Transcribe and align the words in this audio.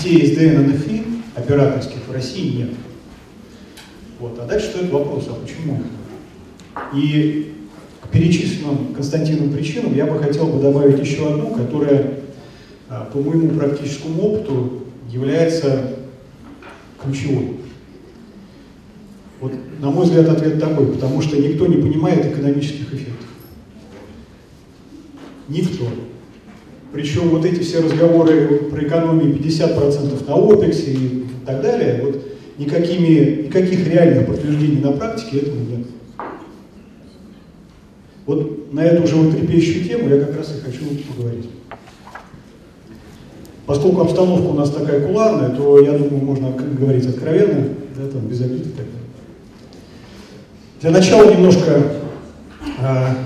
сетей 0.00 0.34
SDN 0.34 0.64
и 0.64 0.72
NFI 0.72 1.22
операторских 1.34 2.08
в 2.08 2.12
России 2.12 2.56
нет. 2.56 2.70
Вот. 4.18 4.38
А 4.38 4.46
дальше 4.46 4.68
стоит 4.68 4.90
вопрос, 4.90 5.28
а 5.28 5.34
почему? 5.34 5.82
И 6.94 7.54
к 8.02 8.08
перечисленным 8.08 8.94
Константином 8.94 9.52
причинам 9.52 9.94
я 9.94 10.06
бы 10.06 10.18
хотел 10.18 10.46
бы 10.46 10.60
добавить 10.60 10.98
еще 10.98 11.32
одну, 11.32 11.54
которая 11.54 12.20
а, 12.88 13.04
по 13.12 13.18
моему 13.18 13.50
практическому 13.50 14.22
опыту 14.22 14.84
является 15.10 15.96
ключевой. 17.02 17.56
Вот, 19.40 19.52
на 19.80 19.90
мой 19.90 20.04
взгляд, 20.04 20.28
ответ 20.28 20.60
такой, 20.60 20.86
потому 20.86 21.22
что 21.22 21.36
никто 21.36 21.66
не 21.66 21.76
понимает 21.76 22.26
экономических 22.26 22.92
эффектов. 22.92 23.26
Никто. 25.48 25.86
Причем 26.92 27.28
вот 27.28 27.44
эти 27.44 27.60
все 27.60 27.80
разговоры 27.80 28.68
про 28.70 28.82
экономию 28.82 29.36
50% 29.36 30.26
на 30.26 30.34
ОПЕКС 30.34 30.88
и 30.88 31.24
так 31.46 31.62
далее, 31.62 32.02
вот 32.04 32.20
никакими, 32.58 33.46
никаких 33.46 33.86
реальных 33.86 34.26
подтверждений 34.26 34.80
на 34.80 34.92
практике 34.92 35.38
этому 35.38 35.60
нет. 35.64 35.86
Вот 38.26 38.72
на 38.72 38.80
эту 38.80 39.06
животрепещущую 39.06 39.84
тему 39.84 40.08
я 40.08 40.20
как 40.24 40.36
раз 40.36 40.54
и 40.56 40.60
хочу 40.60 40.84
поговорить. 41.14 41.48
Поскольку 43.66 44.00
обстановка 44.00 44.46
у 44.46 44.54
нас 44.54 44.70
такая 44.70 45.06
куларная, 45.06 45.50
то 45.50 45.80
я 45.80 45.92
думаю, 45.92 46.24
можно 46.24 46.50
говорить 46.50 47.06
откровенно, 47.06 47.68
да, 47.96 48.08
там, 48.08 48.22
без 48.22 48.40
обид 48.40 48.66
и 48.66 48.70
так 48.70 48.86
далее. 48.86 49.00
Для 50.80 50.90
начала 50.90 51.30
немножко 51.30 51.82
а, 52.80 53.16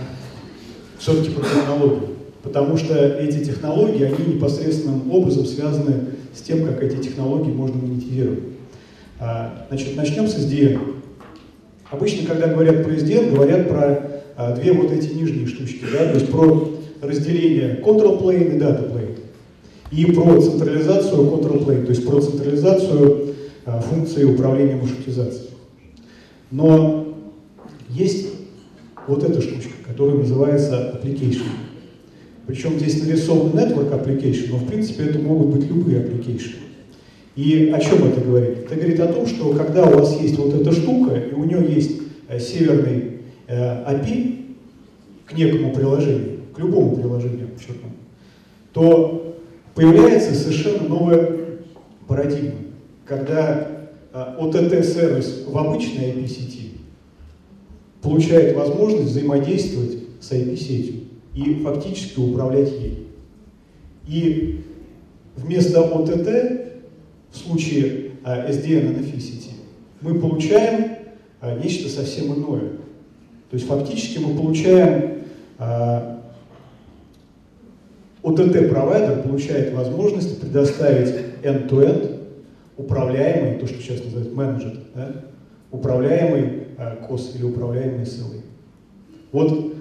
все-таки 0.99 1.31
про 1.31 1.45
технологии, 1.45 2.14
потому 2.45 2.77
что 2.77 2.95
эти 2.95 3.43
технологии, 3.43 4.05
они 4.05 4.35
непосредственным 4.35 5.11
образом 5.11 5.47
связаны 5.47 6.11
с 6.35 6.43
тем, 6.43 6.67
как 6.67 6.83
эти 6.83 6.97
технологии 7.03 7.51
можно 7.51 7.77
монетизировать. 7.77 8.41
А, 9.19 9.67
значит, 9.71 9.97
начнем 9.97 10.29
с 10.29 10.37
SDN. 10.37 10.79
Обычно, 11.91 12.29
когда 12.29 12.49
говорят 12.49 12.85
про 12.85 12.93
SDN, 12.93 13.35
говорят 13.35 13.69
про 13.69 14.23
а, 14.37 14.55
две 14.55 14.73
вот 14.73 14.93
эти 14.93 15.15
нижние 15.15 15.47
штучки, 15.47 15.85
да, 15.91 16.11
то 16.11 16.19
есть 16.19 16.31
про 16.31 16.71
разделение 17.01 17.81
control 17.83 18.23
plane 18.23 18.57
и 18.57 18.59
data 18.59 18.93
plane 18.93 19.19
и 19.91 20.07
про 20.13 20.41
централизацию 20.41 21.23
control 21.23 21.65
plane, 21.65 21.85
то 21.85 21.91
есть 21.91 22.07
про 22.07 22.21
централизацию 22.21 23.35
а, 23.65 23.81
функции 23.81 24.25
управления 24.25 24.77
маршрутизацией. 24.77 25.51
Но 26.51 27.17
есть 27.89 28.29
вот 29.07 29.23
эта 29.23 29.41
штучка, 29.41 29.73
которая 29.87 30.17
называется 30.17 31.01
application. 31.01 31.45
Причем 32.47 32.79
здесь 32.79 33.03
нарисован 33.03 33.53
network 33.53 33.91
application, 33.91 34.51
но 34.51 34.57
в 34.59 34.67
принципе 34.67 35.05
это 35.05 35.19
могут 35.19 35.57
быть 35.57 35.69
любые 35.69 36.01
application. 36.01 36.57
И 37.37 37.73
о 37.75 37.81
чем 37.81 38.05
это 38.05 38.21
говорит? 38.21 38.59
Это 38.65 38.77
говорит 38.77 39.01
о 39.01 39.13
том, 39.13 39.27
что 39.27 39.53
когда 39.55 39.85
у 39.85 39.99
вас 39.99 40.21
есть 40.21 40.39
вот 40.39 40.55
эта 40.55 40.71
штука, 40.73 41.17
и 41.17 41.35
у 41.35 41.45
нее 41.45 41.65
есть 41.75 42.01
э, 42.29 42.39
северный 42.39 43.21
э, 43.47 43.57
API 43.57 44.57
к 45.27 45.37
некому 45.37 45.73
приложению, 45.73 46.41
к 46.55 46.59
любому 46.59 46.97
приложению, 46.97 47.49
то 48.73 49.37
появляется 49.75 50.35
совершенно 50.35 50.89
новая 50.89 51.31
парадигма, 52.07 52.61
когда 53.07 53.89
а, 54.13 54.37
OTT-сервис 54.41 55.45
в 55.49 55.57
обычной 55.57 56.13
IP-сети 56.13 56.73
получает 58.03 58.57
возможность 58.57 59.11
взаимодействовать 59.11 59.99
с 60.21 60.31
IP-сетью 60.31 61.05
и 61.35 61.55
фактически 61.63 62.21
управлять 62.21 62.71
ей. 62.71 63.09
И 64.07 64.65
вместо 65.37 65.81
OTT 65.81 66.83
в 67.31 67.37
случае 67.37 68.13
а, 68.23 68.49
SDN 68.49 69.05
сети 69.21 69.51
мы 70.01 70.19
получаем 70.21 70.97
а, 71.41 71.59
нечто 71.59 71.89
совсем 71.89 72.35
иное. 72.35 72.71
То 73.51 73.57
есть 73.57 73.67
фактически 73.67 74.19
мы 74.19 74.37
получаем 74.37 75.15
OTT-провайдер 78.23 79.23
получает 79.23 79.75
возможность 79.75 80.41
предоставить 80.41 81.15
end-to-end 81.43 82.23
управляемый, 82.77 83.59
то, 83.59 83.67
что 83.67 83.81
сейчас 83.81 84.03
называют 84.03 84.35
менеджер, 84.35 84.73
да, 84.95 85.25
управляемый 85.71 86.65
COS 86.77 87.37
или 87.37 87.45
управляемый 87.45 88.03
SLA. 88.03 88.41
Вот 89.31 89.74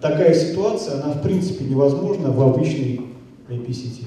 такая 0.00 0.34
ситуация, 0.34 1.02
она 1.02 1.12
в 1.12 1.22
принципе 1.22 1.64
невозможна 1.64 2.30
в 2.30 2.40
обычной 2.40 3.02
IP-сети. 3.48 4.04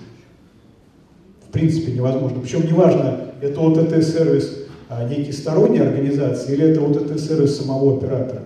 В 1.47 1.51
принципе 1.51 1.91
невозможно. 1.91 2.39
Причем 2.39 2.65
неважно, 2.65 3.19
это 3.39 3.59
OTT-сервис 3.59 4.65
а, 4.89 5.07
некий 5.07 5.31
сторонней 5.31 5.81
организации 5.81 6.53
или 6.53 6.69
это 6.69 6.81
OTT-сервис 6.81 7.57
самого 7.57 7.97
оператора. 7.97 8.41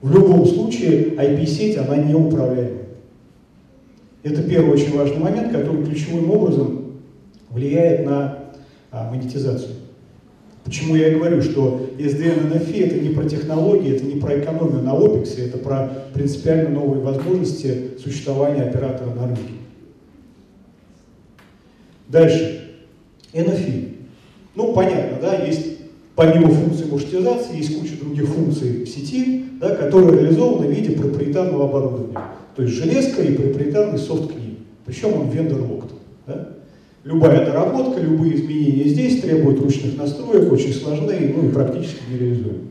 В 0.00 0.12
любом 0.12 0.44
случае 0.46 1.14
IP-сеть, 1.14 1.78
она 1.78 1.96
не 1.96 2.14
управляема. 2.14 2.78
Это 4.24 4.42
первый 4.42 4.72
очень 4.72 4.96
важный 4.96 5.18
момент, 5.18 5.52
который 5.52 5.84
ключевым 5.84 6.30
образом 6.30 6.92
влияет 7.50 8.04
на 8.04 8.38
а, 8.90 9.10
монетизацию. 9.10 9.76
Почему 10.72 10.96
я 10.96 11.10
говорю, 11.10 11.42
что 11.42 11.90
SDN 11.98 12.50
NFI 12.50 12.86
это 12.86 12.94
не 12.94 13.10
про 13.10 13.28
технологии, 13.28 13.94
это 13.94 14.06
не 14.06 14.18
про 14.18 14.40
экономию 14.40 14.82
на 14.82 14.94
OPEX, 14.94 15.38
это 15.38 15.58
про 15.58 16.06
принципиально 16.14 16.70
новые 16.70 17.02
возможности 17.02 17.90
существования 18.02 18.62
оператора 18.62 19.10
на 19.10 19.26
рынке. 19.26 19.52
Дальше. 22.08 22.70
NFI. 23.34 23.96
Ну, 24.54 24.72
понятно, 24.72 25.18
да, 25.20 25.44
есть 25.44 25.76
помимо 26.16 26.48
функции 26.48 26.86
маршрутизации, 26.86 27.58
есть 27.58 27.78
куча 27.78 27.98
других 28.00 28.26
функций 28.28 28.84
в 28.84 28.88
сети, 28.88 29.44
да, 29.60 29.76
которые 29.76 30.22
реализованы 30.22 30.68
в 30.68 30.70
виде 30.70 30.96
проприетарного 30.96 31.68
оборудования. 31.68 32.18
То 32.56 32.62
есть 32.62 32.74
железка 32.76 33.20
и 33.20 33.36
проприетарный 33.36 33.98
софт 33.98 34.32
к 34.32 34.34
ним. 34.36 34.56
Причем 34.86 35.20
он 35.20 35.28
вендор 35.28 35.60
локт. 35.60 35.92
Да? 36.26 36.51
Любая 37.04 37.44
доработка, 37.44 38.00
любые 38.00 38.36
изменения 38.36 38.84
здесь 38.84 39.20
требуют 39.20 39.60
ручных 39.60 39.96
настроек, 39.96 40.52
очень 40.52 40.72
сложные, 40.72 41.34
ну 41.34 41.48
и 41.48 41.52
практически 41.52 42.00
нереализуемы. 42.12 42.68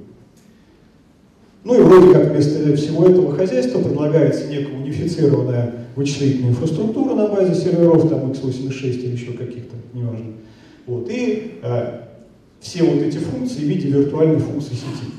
Ну 1.63 1.79
и 1.79 1.83
вроде 1.83 2.13
как 2.13 2.31
вместо 2.31 2.75
всего 2.75 3.05
этого 3.05 3.35
хозяйства 3.35 3.81
предлагается 3.81 4.47
некая 4.47 4.75
унифицированная 4.77 5.73
вычислительная 5.95 6.51
инфраструктура 6.51 7.13
на 7.13 7.27
базе 7.27 7.53
серверов, 7.53 8.09
там 8.09 8.31
x86 8.31 9.03
или 9.03 9.11
еще 9.11 9.33
каких-то, 9.33 9.75
неважно. 9.93 10.33
Вот, 10.87 11.09
и 11.09 11.59
э, 11.61 12.01
все 12.61 12.83
вот 12.83 13.01
эти 13.03 13.17
функции 13.17 13.59
в 13.59 13.63
виде 13.63 13.89
виртуальной 13.89 14.39
функции 14.39 14.73
сети. 14.73 15.11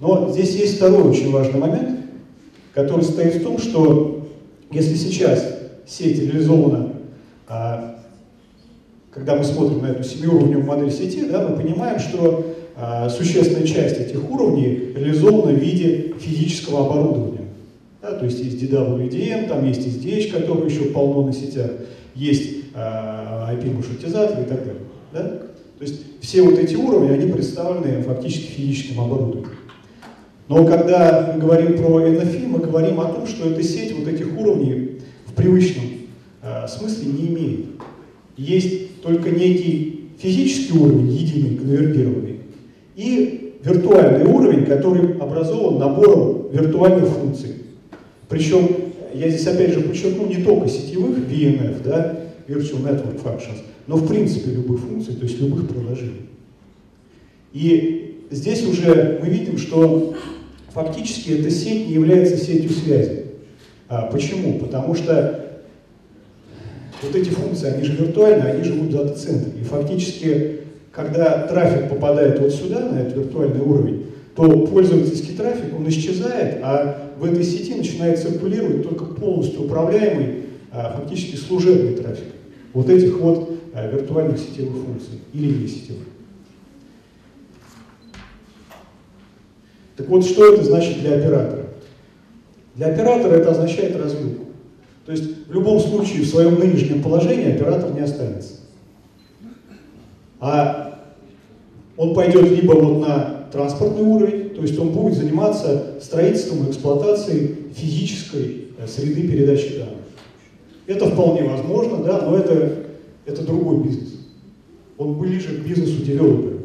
Но 0.00 0.30
здесь 0.30 0.54
есть 0.54 0.76
второй 0.76 1.02
очень 1.02 1.30
важный 1.30 1.58
момент, 1.58 2.00
который 2.72 3.02
состоит 3.02 3.36
в 3.36 3.42
том, 3.42 3.58
что 3.58 4.28
если 4.70 4.94
сейчас 4.94 5.58
сеть 5.86 6.20
реализована, 6.20 6.92
а, 7.48 7.96
когда 9.16 9.34
мы 9.34 9.44
смотрим 9.44 9.80
на 9.80 9.86
эту 9.86 10.04
семиуровневую 10.04 10.66
модель 10.66 10.92
сети, 10.92 11.24
да, 11.24 11.48
мы 11.48 11.56
понимаем, 11.56 11.98
что 11.98 12.54
а, 12.76 13.08
существенная 13.08 13.66
часть 13.66 13.98
этих 13.98 14.30
уровней 14.30 14.92
реализована 14.94 15.52
в 15.52 15.58
виде 15.58 16.12
физического 16.20 16.84
оборудования. 16.84 17.46
Да, 18.02 18.12
то 18.12 18.26
есть 18.26 18.38
есть 18.40 18.62
DWDM, 18.62 19.48
там 19.48 19.66
есть 19.66 19.80
SDH, 19.86 20.32
который 20.32 20.70
еще 20.70 20.90
полно 20.90 21.26
на 21.26 21.32
сетях, 21.32 21.70
есть 22.14 22.66
а, 22.74 23.50
IP-маршрутизатор 23.54 24.42
и 24.42 24.44
так 24.44 24.58
далее. 24.58 24.82
Да? 25.14 25.22
То 25.78 25.82
есть 25.82 26.02
все 26.20 26.42
вот 26.42 26.58
эти 26.58 26.74
уровни, 26.74 27.10
они 27.10 27.32
представлены 27.32 28.02
фактически 28.02 28.48
физическим 28.48 29.00
оборудованием. 29.00 29.48
Но 30.48 30.66
когда 30.66 31.32
мы 31.32 31.40
говорим 31.40 31.78
про 31.78 32.06
NFI, 32.06 32.46
мы 32.48 32.58
говорим 32.58 33.00
о 33.00 33.06
том, 33.06 33.26
что 33.26 33.48
эта 33.48 33.62
сеть 33.62 33.96
вот 33.98 34.06
этих 34.08 34.38
уровней 34.38 35.00
в 35.24 35.32
привычном 35.32 35.86
э, 36.42 36.68
смысле 36.68 37.12
не 37.12 37.28
имеет. 37.28 37.66
Есть 38.36 38.95
только 39.06 39.30
некий 39.30 40.10
физический 40.18 40.76
уровень, 40.76 41.12
единый, 41.12 41.56
конвергированный, 41.56 42.40
и 42.96 43.54
виртуальный 43.62 44.26
уровень, 44.26 44.66
который 44.66 45.16
образован 45.18 45.78
набором 45.78 46.48
виртуальных 46.50 47.08
функций. 47.08 47.50
Причем, 48.28 48.68
я 49.14 49.28
здесь 49.28 49.46
опять 49.46 49.72
же 49.74 49.82
подчеркну, 49.82 50.26
не 50.26 50.42
только 50.42 50.68
сетевых 50.68 51.18
VNF, 51.18 51.82
да, 51.84 52.18
Virtual 52.48 52.82
Network 52.82 53.22
Functions, 53.22 53.62
но 53.86 53.96
в 53.96 54.08
принципе 54.08 54.50
любых 54.50 54.80
функций, 54.80 55.14
то 55.14 55.24
есть 55.24 55.40
любых 55.40 55.68
приложений. 55.68 56.22
И 57.52 58.22
здесь 58.30 58.66
уже 58.66 59.20
мы 59.22 59.28
видим, 59.28 59.56
что 59.56 60.14
фактически 60.72 61.30
эта 61.30 61.50
сеть 61.50 61.86
не 61.86 61.94
является 61.94 62.36
сетью 62.36 62.70
связи. 62.70 63.26
А, 63.88 64.02
почему? 64.06 64.58
Потому 64.58 64.96
что 64.96 65.45
вот 67.02 67.14
эти 67.14 67.28
функции, 67.28 67.68
они 67.68 67.84
же 67.84 67.92
виртуальные, 67.96 68.54
они 68.54 68.64
живут 68.64 68.88
в 68.88 68.92
дата-центре. 68.92 69.60
И 69.60 69.64
фактически, 69.64 70.60
когда 70.92 71.46
трафик 71.46 71.90
попадает 71.90 72.38
вот 72.40 72.52
сюда, 72.52 72.80
на 72.80 73.00
этот 73.00 73.16
виртуальный 73.16 73.60
уровень, 73.60 74.06
то 74.34 74.66
пользовательский 74.66 75.34
трафик, 75.34 75.74
он 75.76 75.88
исчезает, 75.88 76.58
а 76.62 77.12
в 77.18 77.24
этой 77.24 77.42
сети 77.42 77.74
начинает 77.74 78.18
циркулировать 78.18 78.82
только 78.82 79.04
полностью 79.06 79.64
управляемый, 79.64 80.44
а, 80.70 80.98
фактически 81.00 81.36
служебный 81.36 81.94
трафик. 81.94 82.34
Вот 82.72 82.90
этих 82.90 83.18
вот 83.18 83.58
а, 83.72 83.90
виртуальных 83.90 84.38
сетевых 84.38 84.84
функций 84.84 85.20
или 85.32 85.62
не 85.62 85.68
сетевых. 85.68 86.04
Так 89.96 90.08
вот, 90.08 90.24
что 90.26 90.52
это 90.52 90.62
значит 90.62 91.00
для 91.00 91.16
оператора? 91.16 91.66
Для 92.74 92.88
оператора 92.88 93.32
это 93.32 93.52
означает 93.52 93.96
развилку. 93.96 94.45
То 95.06 95.12
есть 95.12 95.46
в 95.46 95.52
любом 95.52 95.78
случае 95.78 96.22
в 96.22 96.28
своем 96.28 96.58
нынешнем 96.58 97.00
положении 97.00 97.54
оператор 97.54 97.94
не 97.94 98.00
останется. 98.00 98.54
А 100.40 101.04
он 101.96 102.12
пойдет 102.12 102.50
либо 102.50 102.72
вот 102.72 103.06
на 103.06 103.46
транспортный 103.52 104.02
уровень, 104.02 104.50
то 104.50 104.62
есть 104.62 104.78
он 104.78 104.90
будет 104.90 105.14
заниматься 105.14 105.94
строительством 106.02 106.66
и 106.66 106.70
эксплуатацией 106.70 107.56
физической 107.74 108.66
э, 108.78 108.86
среды 108.86 109.28
передачи 109.28 109.78
данных. 109.78 109.94
Это 110.86 111.06
вполне 111.06 111.44
возможно, 111.44 112.02
да, 112.02 112.22
но 112.22 112.36
это, 112.36 112.86
это 113.24 113.42
другой 113.42 113.84
бизнес. 113.84 114.14
Он 114.98 115.18
ближе 115.18 115.56
к 115.56 115.66
бизнесу 115.66 116.04
девелопера. 116.04 116.58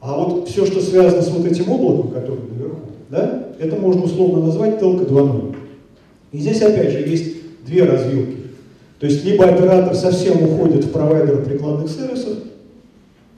А 0.00 0.18
вот 0.18 0.48
все, 0.48 0.66
что 0.66 0.80
связано 0.80 1.22
с 1.22 1.30
вот 1.30 1.46
этим 1.46 1.70
облаком, 1.70 2.12
которое 2.12 2.42
наверху, 2.48 2.80
да, 3.10 3.48
это 3.58 3.76
можно 3.76 4.04
условно 4.04 4.46
назвать 4.46 4.78
телка 4.78 5.04
2.0. 5.04 5.53
И 6.34 6.38
здесь 6.40 6.60
опять 6.62 6.90
же 6.90 6.98
есть 6.98 7.64
две 7.64 7.84
развилки. 7.84 8.38
То 8.98 9.06
есть 9.06 9.24
либо 9.24 9.44
оператор 9.44 9.94
совсем 9.94 10.42
уходит 10.42 10.84
в 10.84 10.90
провайдера 10.90 11.36
прикладных 11.36 11.88
сервисов, 11.88 12.38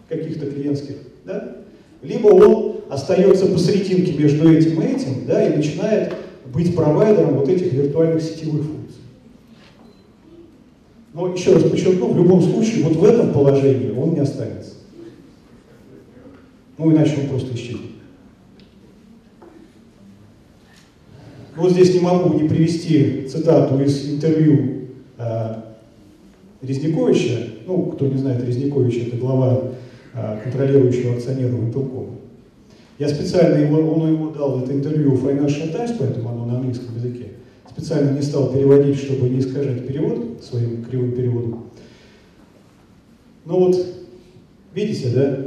каких-то 0.08 0.46
клиентских, 0.46 0.94
да, 1.26 1.58
либо 2.00 2.28
он 2.28 2.76
остается 2.88 3.46
посерединке 3.46 4.14
между 4.14 4.50
этим 4.50 4.81
и 4.81 4.87
этим, 4.87 5.26
да, 5.26 5.46
и 5.46 5.56
начинает 5.56 6.14
быть 6.46 6.75
провайдером 6.75 7.34
вот 7.34 7.50
этих 7.50 7.70
виртуальных 7.70 8.22
сетевых 8.22 8.62
функций. 8.64 9.02
Но 11.12 11.34
еще 11.34 11.52
раз 11.52 11.64
подчеркну, 11.64 12.14
в 12.14 12.16
любом 12.16 12.40
случае, 12.40 12.82
вот 12.84 12.96
в 12.96 13.04
этом 13.04 13.34
положении 13.34 13.90
он 13.90 14.14
не 14.14 14.20
останется. 14.20 14.72
Ну, 16.78 16.90
иначе 16.92 17.12
он 17.20 17.28
просто 17.28 17.54
исчезнет. 17.54 17.95
Вот 21.56 21.73
здесь 21.73 21.94
не 21.94 22.00
могу 22.00 22.38
не 22.38 22.47
привести 22.47 23.26
цитату 23.29 23.81
из 23.82 24.12
интервью 24.12 24.88
э, 25.17 25.55
Резниковича. 26.61 27.49
Ну, 27.67 27.87
кто 27.87 28.06
не 28.06 28.19
знает, 28.19 28.44
Резникович 28.44 29.08
это 29.08 29.17
глава 29.17 29.62
э, 30.12 30.38
контролирующего 30.44 31.14
акционера 31.14 31.49
Вимпелкома. 31.49 32.11
Я 32.99 33.08
специально 33.08 33.56
его, 33.56 33.79
он 33.91 34.12
его 34.12 34.31
дал 34.31 34.62
это 34.62 34.73
интервью 34.73 35.14
в 35.14 35.26
Financial 35.26 35.73
Times, 35.73 35.93
поэтому 35.99 36.29
оно 36.29 36.44
на 36.44 36.56
английском 36.58 36.94
языке. 36.94 37.29
Специально 37.70 38.11
не 38.11 38.23
стал 38.23 38.52
переводить, 38.52 38.99
чтобы 38.99 39.29
не 39.31 39.41
искажать 39.41 39.87
перевод 39.87 40.43
своим 40.43 40.85
кривым 40.85 41.12
переводом. 41.12 41.64
Ну 43.47 43.61
вот, 43.61 43.87
видите, 44.75 45.09
да? 45.09 45.38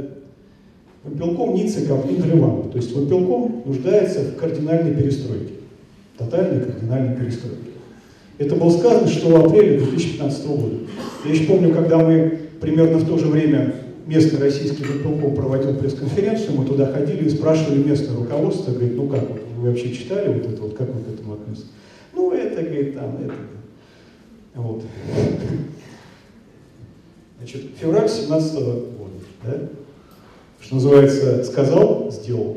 Вимпелком 1.04 1.54
Ницца 1.54 1.86
комплит 1.86 2.24
ревамп. 2.24 2.72
То 2.72 2.78
есть 2.78 2.94
Вимпелком 2.94 3.62
нуждается 3.64 4.22
в 4.22 4.36
кардинальной 4.36 4.92
перестройке 4.92 5.59
тотальной 6.20 6.64
кардинальной 6.64 7.16
перестройки. 7.16 7.70
Это 8.38 8.54
было 8.54 8.70
сказано, 8.70 9.08
что 9.08 9.28
в 9.28 9.46
апреле 9.46 9.78
2015 9.80 10.46
года. 10.46 10.76
Я 11.24 11.32
еще 11.32 11.44
помню, 11.44 11.74
когда 11.74 11.98
мы 11.98 12.38
примерно 12.60 12.98
в 12.98 13.06
то 13.06 13.18
же 13.18 13.26
время 13.26 13.74
местный 14.06 14.40
российский 14.40 14.82
выполком 14.82 15.34
проводил 15.34 15.74
пресс-конференцию, 15.76 16.56
мы 16.56 16.64
туда 16.64 16.86
ходили 16.86 17.26
и 17.26 17.30
спрашивали 17.30 17.82
местное 17.82 18.16
руководство, 18.16 18.72
говорит, 18.72 18.96
ну 18.96 19.08
как, 19.08 19.22
вы 19.56 19.68
вообще 19.68 19.92
читали 19.92 20.32
вот 20.32 20.52
это, 20.52 20.62
вот 20.62 20.76
как 20.76 20.88
вы 20.88 21.02
к 21.02 21.08
этому 21.08 21.34
относитесь? 21.34 21.70
Ну 22.14 22.32
это, 22.32 22.62
говорит, 22.62 22.94
там, 22.94 23.18
это. 23.22 23.34
Вот. 24.54 24.82
Значит, 27.38 27.62
февраль 27.78 28.08
17 28.08 28.54
года, 28.54 29.12
да? 29.44 29.68
Что 30.60 30.74
называется, 30.74 31.44
сказал, 31.44 32.10
сделал. 32.10 32.54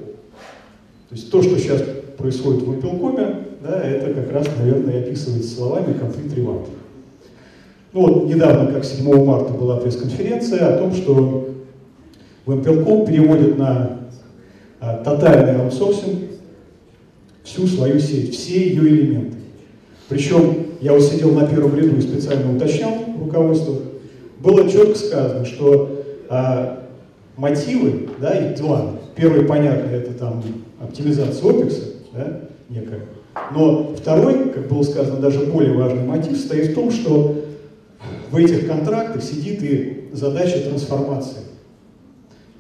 То 1.10 1.16
есть 1.16 1.30
то, 1.30 1.42
что 1.42 1.58
сейчас 1.58 1.82
происходит 2.18 2.64
в 2.64 2.72
Опелкоме, 2.72 3.43
да, 3.64 3.82
это 3.82 4.14
как 4.14 4.32
раз, 4.32 4.48
наверное, 4.60 5.00
описывается 5.00 5.56
словами 5.56 5.98
конфликт 5.98 6.36
ревант. 6.36 6.68
Ну 7.94 8.02
вот 8.02 8.26
недавно, 8.26 8.72
как 8.72 8.84
7 8.84 9.26
марта, 9.26 9.54
была 9.54 9.78
пресс-конференция 9.78 10.76
о 10.76 10.78
том, 10.80 10.94
что 10.94 11.50
Вимпелком 12.46 13.06
переводит 13.06 13.58
на 13.58 14.00
а, 14.82 14.98
тотальный 14.98 15.62
аутсорсинг 15.62 16.20
всю 17.44 17.68
свою 17.68 18.00
сеть, 18.00 18.36
все 18.36 18.70
ее 18.70 18.88
элементы. 18.88 19.38
Причем 20.10 20.68
я 20.82 20.92
вот 20.92 21.04
сидел 21.04 21.32
на 21.32 21.48
первом 21.48 21.76
ряду 21.78 21.96
и 21.98 22.02
специально 22.02 22.54
уточнял 22.54 22.94
руководство, 23.18 23.76
было 24.40 24.70
четко 24.70 24.96
сказано, 24.96 25.46
что 25.46 26.04
а, 26.28 26.84
мотивы, 27.38 28.10
да, 28.20 28.32
их 28.32 28.58
два. 28.58 28.92
Первый, 29.16 29.46
понятно, 29.46 29.90
это 29.90 30.14
там 30.14 30.44
оптимизация 30.82 31.50
опекса, 31.50 31.84
да, 32.12 32.42
некая. 32.68 33.04
Но 33.54 33.94
второй, 33.96 34.50
как 34.50 34.68
было 34.68 34.84
сказано, 34.84 35.20
даже 35.20 35.40
более 35.46 35.74
важный 35.74 36.04
мотив 36.04 36.38
состоит 36.38 36.72
в 36.72 36.76
том, 36.76 36.92
что 36.92 37.44
в 38.32 38.36
этих 38.38 38.68
контрактах 38.68 39.24
сидит 39.24 39.64
и 39.64 40.10
задача 40.12 40.60
трансформации. 40.60 41.42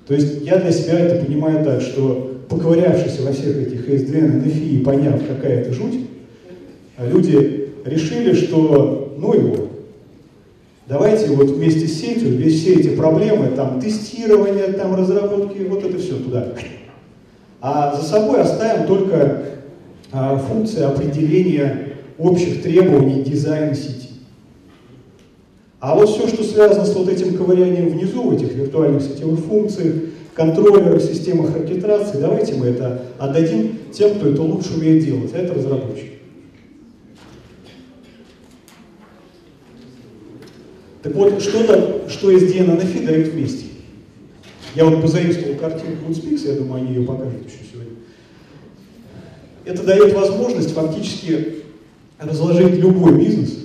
То 0.07 0.13
есть 0.13 0.41
я 0.43 0.57
для 0.57 0.71
себя 0.71 0.99
это 0.99 1.25
понимаю 1.25 1.63
так, 1.63 1.81
что 1.81 2.41
поковырявшись 2.49 3.19
во 3.21 3.31
всех 3.31 3.55
этих 3.57 3.87
SDN, 3.87 4.43
NFI 4.43 4.69
и 4.69 4.83
поняв, 4.83 5.21
какая 5.27 5.61
это 5.61 5.73
жуть, 5.73 6.01
люди 6.99 7.69
решили, 7.85 8.33
что 8.33 9.15
ну 9.17 9.33
его, 9.33 9.69
давайте 10.87 11.27
вот 11.27 11.51
вместе 11.51 11.87
с 11.87 11.99
сетью, 11.99 12.35
весь 12.35 12.61
все 12.61 12.75
эти 12.75 12.89
проблемы, 12.89 13.47
там 13.55 13.79
тестирование, 13.79 14.67
там 14.73 14.95
разработки, 14.95 15.63
вот 15.63 15.83
это 15.83 15.97
все 15.97 16.15
туда. 16.15 16.53
А 17.61 17.95
за 17.95 18.03
собой 18.03 18.41
оставим 18.41 18.85
только 18.87 19.45
функция 20.13 20.87
определения 20.87 21.93
общих 22.17 22.61
требований 22.61 23.23
дизайна 23.23 23.73
сети. 23.73 24.09
А 25.79 25.95
вот 25.95 26.09
все, 26.09 26.27
что 26.27 26.43
связано 26.43 26.85
с 26.85 26.95
вот 26.95 27.09
этим 27.09 27.35
ковырянием 27.35 27.89
внизу, 27.89 28.23
в 28.23 28.33
этих 28.33 28.53
виртуальных 28.53 29.01
сетевых 29.01 29.39
функциях, 29.39 29.95
контроллерах, 30.33 31.01
системах 31.01 31.55
оркестрации, 31.55 32.19
давайте 32.19 32.55
мы 32.55 32.67
это 32.67 33.01
отдадим 33.17 33.79
тем, 33.91 34.15
кто 34.15 34.29
это 34.29 34.41
лучше 34.43 34.75
умеет 34.75 35.03
делать, 35.03 35.31
а 35.33 35.39
это 35.39 35.53
разработчики. 35.53 36.11
Так 41.01 41.13
вот, 41.15 41.41
что-то, 41.41 42.07
что 42.07 42.31
SDN 42.31 42.81
и 42.81 42.85
NFI 42.85 43.05
дают 43.05 43.27
вместе. 43.29 43.65
Я 44.75 44.85
вот 44.85 45.01
позаимствовал 45.01 45.55
картинку 45.55 46.09
Woodspix, 46.09 46.47
я 46.47 46.53
думаю, 46.53 46.83
они 46.83 46.95
ее 46.95 47.05
покажут 47.05 47.45
еще. 47.45 47.62
Это 49.65 49.83
дает 49.83 50.13
возможность 50.13 50.73
фактически 50.73 51.63
разложить 52.19 52.79
любой 52.79 53.17
бизнес, 53.17 53.59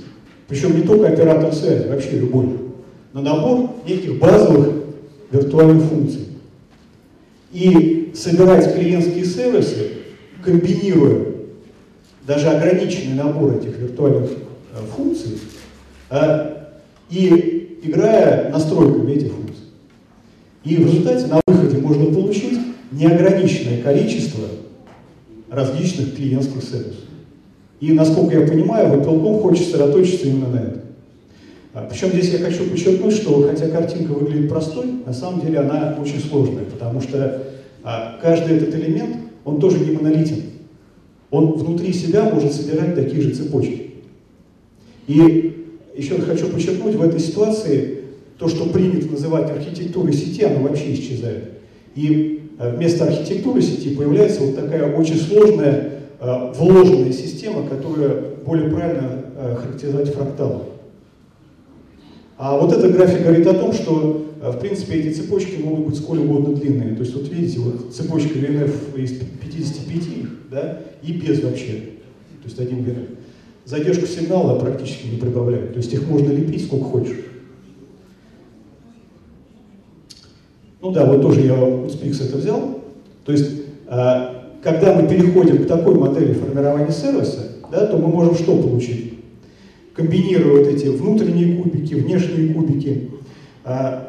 причем 0.47 0.77
не 0.77 0.83
только 0.83 1.09
оператор 1.09 1.53
связи, 1.55 1.89
вообще 1.89 2.19
любой, 2.19 2.59
на 3.13 3.23
набор 3.23 3.71
неких 3.87 4.19
базовых 4.19 4.75
виртуальных 5.31 5.85
функций. 5.85 6.29
И 7.53 8.13
собирать 8.15 8.75
клиентские 8.75 9.25
сервисы, 9.25 9.91
комбинируя 10.45 11.27
даже 12.27 12.49
ограниченный 12.49 13.15
набор 13.15 13.57
этих 13.57 13.79
виртуальных 13.79 14.31
э, 14.31 14.81
функций, 14.95 15.39
а, 16.11 16.69
и 17.11 17.79
играя 17.83 18.51
настройками 18.51 19.13
этих 19.13 19.33
функций. 19.33 19.65
И 20.65 20.77
в 20.77 20.87
результате 20.87 21.27
на 21.27 21.41
выходе 21.47 21.79
можно 21.79 22.13
получить 22.13 22.59
неограниченное 22.93 23.83
количество 23.83 24.45
различных 25.51 26.17
клиентских 26.17 26.63
сервисов. 26.63 27.05
И, 27.81 27.93
насколько 27.93 28.39
я 28.39 28.47
понимаю, 28.47 28.89
Вапелком 28.89 29.41
хочет 29.41 29.67
сосредоточиться 29.67 30.27
именно 30.27 30.49
на 30.49 30.57
этом. 30.57 30.81
А, 31.75 31.87
Причем 31.89 32.09
здесь 32.09 32.31
я 32.31 32.39
хочу 32.39 32.65
подчеркнуть, 32.65 33.15
что 33.15 33.43
хотя 33.49 33.69
картинка 33.69 34.13
выглядит 34.13 34.49
простой, 34.49 34.87
на 35.07 35.13
самом 35.13 35.41
деле 35.41 35.61
она 35.61 35.97
очень 36.01 36.19
сложная, 36.19 36.65
потому 36.65 37.01
что 37.01 37.45
а, 37.85 38.19
каждый 38.21 38.57
этот 38.57 38.75
элемент, 38.75 39.17
он 39.45 39.61
тоже 39.61 39.79
не 39.79 39.93
монолитен. 39.93 40.43
Он 41.31 41.53
внутри 41.53 41.93
себя 41.93 42.25
может 42.25 42.53
содержать 42.53 42.95
такие 42.95 43.23
же 43.23 43.35
цепочки. 43.35 43.91
И 45.07 45.67
еще 45.97 46.19
хочу 46.21 46.49
подчеркнуть, 46.49 46.95
в 46.95 47.03
этой 47.03 47.21
ситуации 47.21 47.99
то, 48.39 48.49
что 48.49 48.67
принято 48.67 49.11
называть 49.11 49.51
архитектурой 49.51 50.13
сети, 50.13 50.45
оно 50.45 50.61
вообще 50.61 50.95
исчезает. 50.95 51.51
И 51.95 52.38
вместо 52.59 53.05
архитектуры 53.05 53.63
сети 53.63 53.95
появляется 53.95 54.41
вот 54.43 54.57
такая 54.57 54.95
очень 54.95 55.17
сложная 55.17 55.93
э, 56.21 56.53
вложенная 56.57 57.13
система, 57.13 57.67
которая 57.69 58.23
более 58.45 58.71
правильно 58.71 59.25
э, 59.37 59.57
характеризовать 59.57 60.13
фракталом. 60.13 60.63
А 62.37 62.57
вот 62.57 62.73
этот 62.73 62.93
график 62.93 63.23
говорит 63.23 63.47
о 63.47 63.55
том, 63.55 63.73
что, 63.73 64.27
в 64.41 64.59
принципе, 64.59 65.01
эти 65.01 65.15
цепочки 65.15 65.61
могут 65.61 65.89
быть 65.89 65.97
сколь 65.97 66.19
угодно 66.19 66.55
длинные. 66.55 66.95
То 66.95 67.03
есть, 67.03 67.15
вот 67.15 67.29
видите, 67.29 67.59
вот 67.59 67.93
цепочка 67.93 68.39
VNF 68.39 68.97
из 68.97 69.13
55 69.13 70.03
да, 70.49 70.81
и 71.03 71.13
без 71.13 71.43
вообще. 71.43 71.73
То 71.73 72.45
есть, 72.45 72.61
один 72.61 72.85
VNF. 72.85 73.17
Задержку 73.65 74.07
сигнала 74.07 74.59
практически 74.59 75.09
не 75.09 75.19
прибавляют. 75.19 75.73
То 75.73 75.79
есть, 75.79 75.93
их 75.93 76.09
можно 76.09 76.31
лепить 76.31 76.65
сколько 76.65 76.85
хочешь. 76.85 77.17
Ну 80.81 80.93
да, 80.93 81.05
вот 81.05 81.23
тоже 81.23 81.41
я 81.41 81.55
Uspix 81.55 82.25
это 82.25 82.37
взял. 82.37 82.81
То 83.25 83.33
есть, 83.33 83.51
э, 83.89 84.35
когда 84.63 84.95
мы 84.95 85.09
переходим 85.09 85.65
к 85.65 85.67
такой 85.67 85.95
модели 85.95 86.35
формирования 86.35 86.93
сервиса, 86.93 87.49
да, 87.71 87.87
то 87.87 87.97
мы 87.97 88.09
можем 88.09 88.35
что 88.37 88.57
получить? 88.57 89.15
Комбинируя 89.95 90.61
вот 90.61 90.69
эти 90.69 90.87
внутренние 90.87 91.61
кубики, 91.61 91.95
внешние 91.95 92.55
кубики, 92.55 93.11
э, 93.65 94.01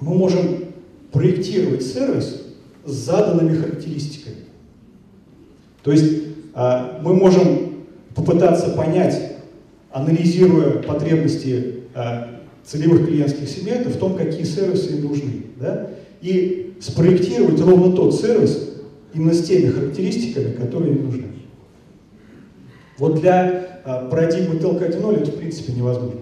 мы 0.00 0.14
можем 0.14 0.66
проектировать 1.10 1.82
сервис 1.82 2.42
с 2.84 2.92
заданными 2.92 3.56
характеристиками. 3.56 4.36
То 5.82 5.90
есть 5.90 6.22
э, 6.54 6.80
мы 7.02 7.14
можем 7.14 7.84
попытаться 8.14 8.70
понять, 8.70 9.20
анализируя 9.90 10.82
потребности 10.82 11.74
целевых 12.64 13.06
клиентских 13.06 13.48
сегментов 13.48 13.94
в 13.94 13.98
том, 13.98 14.14
какие 14.14 14.44
сервисы 14.44 14.96
им 14.96 15.08
нужны. 15.08 15.42
Да? 15.58 15.90
И 16.26 16.74
спроектировать 16.80 17.60
ровно 17.60 17.94
тот 17.94 18.12
сервис 18.12 18.70
именно 19.14 19.32
с 19.32 19.46
теми 19.46 19.68
характеристиками, 19.68 20.54
которые 20.54 20.96
им 20.96 21.04
нужны. 21.04 21.26
Вот 22.98 23.20
для 23.20 23.80
а, 23.84 24.08
парадигмы 24.08 24.56
Telco 24.56 24.80
1.0 24.80 25.22
это 25.22 25.30
в 25.30 25.36
принципе 25.36 25.72
невозможно. 25.72 26.18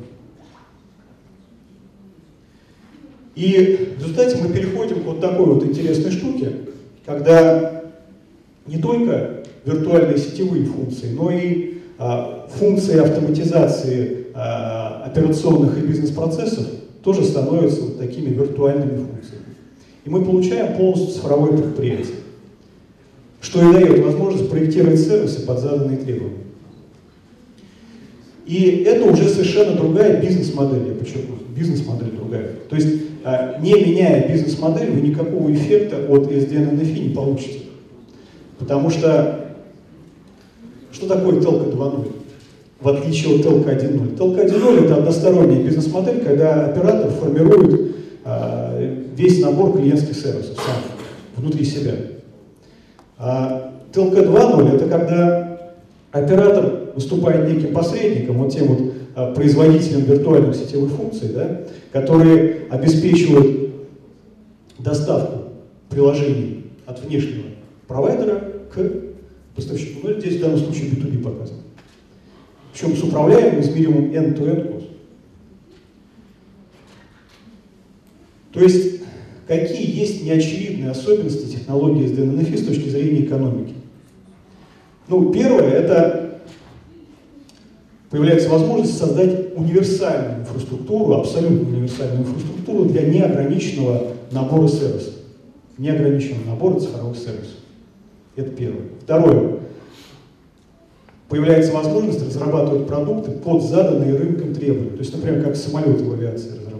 И 3.34 3.94
в 3.96 4.02
результате 4.02 4.36
мы 4.42 4.52
переходим 4.52 5.00
к 5.00 5.06
вот 5.06 5.20
такой 5.22 5.46
вот 5.46 5.64
интересной 5.64 6.10
штуке, 6.10 6.52
когда 7.06 7.84
не 8.66 8.76
только 8.76 9.44
виртуальные 9.64 10.18
сетевые 10.18 10.66
функции, 10.66 11.14
но 11.14 11.30
и 11.30 11.78
а, 11.96 12.46
функции 12.50 12.98
автоматизации 12.98 14.26
а, 14.34 15.04
операционных 15.06 15.78
и 15.78 15.86
бизнес-процессов 15.86 16.66
тоже 17.02 17.24
становятся 17.24 17.80
вот 17.80 17.98
такими 17.98 18.34
виртуальными 18.34 18.98
функциями. 18.98 19.53
И 20.04 20.10
мы 20.10 20.24
получаем 20.24 20.76
полностью 20.76 21.14
цифровое 21.14 21.56
предприятие, 21.56 22.16
что 23.40 23.60
и 23.62 23.72
дает 23.72 24.04
возможность 24.04 24.50
проектировать 24.50 25.00
сервисы 25.00 25.46
под 25.46 25.58
заданные 25.60 25.96
требования. 25.96 26.44
И 28.46 28.84
это 28.86 29.10
уже 29.10 29.28
совершенно 29.28 29.74
другая 29.74 30.20
бизнес-модель, 30.20 30.88
я 30.88 30.94
подчеркну, 30.94 31.36
бизнес-модель 31.56 32.10
другая. 32.10 32.50
То 32.68 32.76
есть, 32.76 32.88
а, 33.24 33.58
не 33.60 33.72
меняя 33.72 34.28
бизнес-модель, 34.28 34.90
вы 34.90 35.00
никакого 35.00 35.50
эффекта 35.50 35.96
от 36.06 36.30
SDN 36.30 36.78
NFI 36.78 37.08
не 37.08 37.14
получите. 37.14 37.60
Потому 38.58 38.90
что 38.90 39.44
что 40.92 41.08
такое 41.08 41.40
Telco 41.40 41.72
2.0? 41.72 42.12
В 42.80 42.88
отличие 42.88 43.36
от 43.36 43.46
Telco 43.46 43.68
1.0. 43.68 44.16
Telco 44.16 44.44
1.0 44.44 44.84
это 44.84 44.96
односторонняя 44.96 45.62
бизнес-модель, 45.62 46.20
когда 46.22 46.66
оператор 46.66 47.10
формирует 47.10 47.96
э, 48.24 48.53
весь 49.16 49.40
набор 49.40 49.76
клиентских 49.76 50.16
сервисов 50.16 50.56
сам, 50.56 50.76
внутри 51.36 51.64
себя. 51.64 51.94
А 53.16 53.72
Telco 53.92 54.24
2.0 54.24 54.76
это 54.76 54.88
когда 54.88 55.74
оператор 56.10 56.92
выступает 56.94 57.48
неким 57.48 57.72
посредником, 57.72 58.38
вот 58.38 58.52
тем 58.52 58.66
вот 58.66 58.94
а, 59.14 59.32
производителем 59.32 60.04
виртуальных 60.04 60.54
сетевых 60.54 60.92
функций, 60.92 61.28
да, 61.28 61.62
которые 61.92 62.66
обеспечивают 62.70 63.70
доставку 64.78 65.52
приложений 65.88 66.64
от 66.86 67.00
внешнего 67.04 67.44
провайдера 67.86 68.52
к 68.72 68.90
поставщику. 69.54 70.08
Но 70.08 70.18
здесь 70.18 70.36
в 70.36 70.40
данном 70.40 70.58
случае 70.58 70.90
B2B 70.90 71.22
показано. 71.22 71.60
Причем 72.72 72.96
с 72.96 73.02
управляемым 73.04 73.60
измеримым 73.60 74.10
end-to-end 74.10 74.72
cost. 74.72 74.84
То 78.52 78.60
есть, 78.60 79.03
какие 79.46 79.98
есть 79.98 80.24
неочевидные 80.24 80.90
особенности 80.90 81.52
технологии 81.52 82.06
SDN-NFI 82.06 82.58
с 82.58 82.66
точки 82.66 82.88
зрения 82.88 83.24
экономики? 83.24 83.74
Ну, 85.08 85.32
первое, 85.32 85.70
это 85.70 86.40
появляется 88.10 88.48
возможность 88.48 88.96
создать 88.96 89.56
универсальную 89.56 90.40
инфраструктуру, 90.40 91.14
абсолютно 91.14 91.68
универсальную 91.68 92.20
инфраструктуру 92.20 92.84
для 92.86 93.02
неограниченного 93.02 94.12
набора 94.30 94.68
сервисов, 94.68 95.14
неограниченного 95.78 96.50
набора 96.50 96.80
цифровых 96.80 97.16
сервисов. 97.16 97.56
Это 98.36 98.50
первое. 98.50 98.82
Второе. 99.02 99.58
Появляется 101.28 101.72
возможность 101.72 102.24
разрабатывать 102.24 102.86
продукты 102.86 103.32
под 103.32 103.62
заданные 103.62 104.14
рынком 104.14 104.54
требования. 104.54 104.90
То 104.90 104.98
есть, 104.98 105.12
например, 105.14 105.42
как 105.42 105.56
самолеты 105.56 106.04
в 106.04 106.12
авиации 106.12 106.50
разрабатывают. 106.50 106.73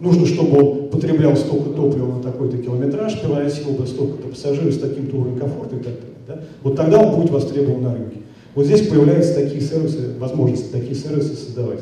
Нужно, 0.00 0.26
чтобы 0.26 0.58
он 0.58 0.88
потреблял 0.90 1.36
столько 1.36 1.70
топлива 1.70 2.16
на 2.16 2.22
такой-то 2.22 2.58
километраж, 2.58 3.20
перевозил 3.20 3.70
бы 3.70 3.86
столько-то 3.86 4.28
пассажиров 4.28 4.72
с 4.72 4.78
таким-то 4.78 5.16
уровнем 5.16 5.38
комфорта 5.38 5.76
и 5.76 5.80
так 5.80 5.94
далее. 5.94 6.16
Да? 6.26 6.40
Вот 6.62 6.76
тогда 6.76 7.00
он 7.00 7.16
будет 7.16 7.30
востребован 7.30 7.82
на 7.82 7.94
рынке. 7.94 8.18
Вот 8.54 8.66
здесь 8.66 8.86
появляются 8.86 9.34
такие 9.34 9.60
сервисы, 9.60 10.16
возможности 10.18 10.70
такие 10.70 10.94
сервисы 10.94 11.34
создавать. 11.34 11.80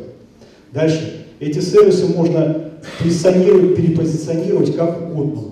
Дальше. 0.72 1.26
Эти 1.40 1.58
сервисы 1.60 2.06
можно 2.06 2.70
позиционировать, 2.98 3.76
перепозиционировать 3.76 4.74
как 4.74 5.10
угодно. 5.10 5.42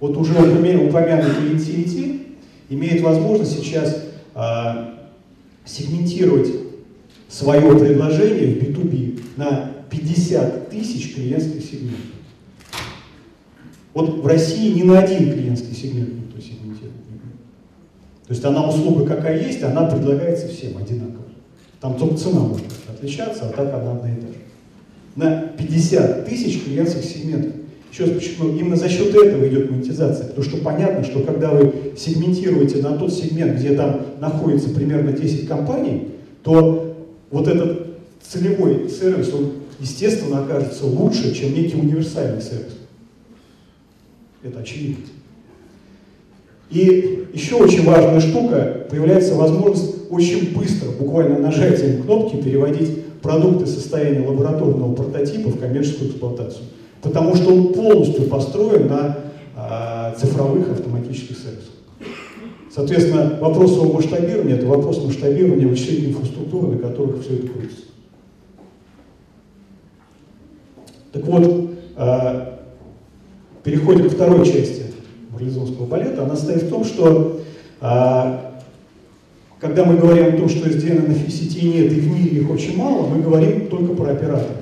Вот 0.00 0.16
уже 0.16 0.32
упомянутый 0.32 1.52
NTT 1.52 2.20
имеет 2.70 3.02
возможность 3.02 3.56
сейчас 3.56 4.02
а, 4.34 5.10
сегментировать 5.64 6.48
свое 7.28 7.60
предложение 7.60 8.54
в 8.54 8.62
B2B 8.62 9.20
на 9.36 9.71
50 9.92 10.70
тысяч 10.70 11.14
клиентских 11.14 11.62
сегментов. 11.62 12.00
Вот 13.92 14.22
в 14.22 14.26
России 14.26 14.72
ни 14.72 14.82
на 14.82 15.00
один 15.00 15.32
клиентский 15.32 15.74
сегмент 15.74 16.08
никто 16.14 16.40
сегментирует. 16.40 16.92
То 18.26 18.32
есть 18.32 18.44
она 18.44 18.66
услуга 18.66 19.04
какая 19.04 19.46
есть, 19.46 19.62
она 19.62 19.84
предлагается 19.84 20.48
всем 20.48 20.78
одинаково. 20.78 21.24
Там 21.80 21.96
только 21.98 22.16
цена 22.16 22.40
может 22.40 22.64
отличаться, 22.88 23.48
а 23.48 23.52
так 23.52 23.74
она 23.74 23.92
одна 23.92 24.10
и 24.10 24.16
та 24.16 24.28
же. 24.28 24.34
На 25.14 25.42
50 25.58 26.26
тысяч 26.26 26.64
клиентских 26.64 27.04
сегментов. 27.04 27.52
Еще 27.92 28.04
раз 28.04 28.14
подчеркну, 28.14 28.56
именно 28.56 28.76
за 28.76 28.88
счет 28.88 29.14
этого 29.14 29.46
идет 29.46 29.70
монетизация. 29.70 30.28
Потому 30.28 30.44
что 30.44 30.56
понятно, 30.58 31.04
что 31.04 31.20
когда 31.20 31.50
вы 31.50 31.92
сегментируете 31.98 32.80
на 32.80 32.96
тот 32.96 33.12
сегмент, 33.12 33.58
где 33.58 33.74
там 33.74 34.00
находится 34.18 34.70
примерно 34.70 35.12
10 35.12 35.46
компаний, 35.46 36.08
то 36.42 36.96
вот 37.30 37.48
этот 37.48 37.98
целевой 38.22 38.88
сервис, 38.88 39.34
он, 39.34 39.52
естественно, 39.82 40.42
окажется 40.42 40.86
лучше, 40.86 41.34
чем 41.34 41.52
некий 41.52 41.76
универсальный 41.76 42.40
сервис. 42.40 42.78
Это 44.42 44.60
очевидно. 44.60 45.04
И 46.70 47.28
еще 47.34 47.56
очень 47.56 47.84
важная 47.84 48.20
штука, 48.20 48.86
появляется 48.88 49.34
возможность 49.34 50.10
очень 50.10 50.56
быстро, 50.56 50.90
буквально 50.92 51.38
нажатием 51.38 52.02
кнопки, 52.02 52.36
переводить 52.36 53.20
продукты 53.20 53.66
состояния 53.66 54.26
лабораторного 54.26 54.94
прототипа 54.94 55.50
в 55.50 55.60
коммерческую 55.60 56.10
эксплуатацию 56.10 56.64
потому 57.02 57.34
что 57.34 57.52
он 57.52 57.72
полностью 57.74 58.24
построен 58.24 58.86
на 58.86 59.18
а, 59.56 60.14
цифровых 60.18 60.70
автоматических 60.70 61.36
сервисах. 61.36 61.72
Соответственно, 62.74 63.38
вопрос 63.40 63.76
о 63.76 63.92
масштабировании– 63.92 64.54
это 64.56 64.66
вопрос 64.66 65.04
масштабирования 65.04 65.66
вычислительной 65.66 66.12
инфраструктуры, 66.12 66.68
на 66.68 66.78
которых 66.78 67.22
все 67.22 67.34
это 67.34 67.48
крутится. 67.48 67.82
Так 71.12 71.24
вот, 71.26 71.70
а, 71.96 72.60
переходим 73.62 74.08
к 74.08 74.12
второй 74.12 74.46
части 74.46 74.84
марлезонского 75.30 75.86
балета. 75.86 76.24
Она 76.24 76.36
состоит 76.36 76.62
в 76.62 76.70
том, 76.70 76.84
что 76.84 77.40
а, 77.80 78.60
когда 79.60 79.84
мы 79.84 79.96
говорим 79.96 80.34
о 80.34 80.38
том, 80.38 80.48
что 80.48 80.68
сделано 80.70 81.14
сети 81.28 81.66
нет 81.66 81.92
и 81.92 82.00
в 82.00 82.10
мире 82.10 82.40
их 82.40 82.50
очень 82.50 82.76
мало, 82.76 83.06
мы 83.06 83.22
говорим 83.22 83.68
только 83.68 83.94
про 83.94 84.12
операторов. 84.12 84.56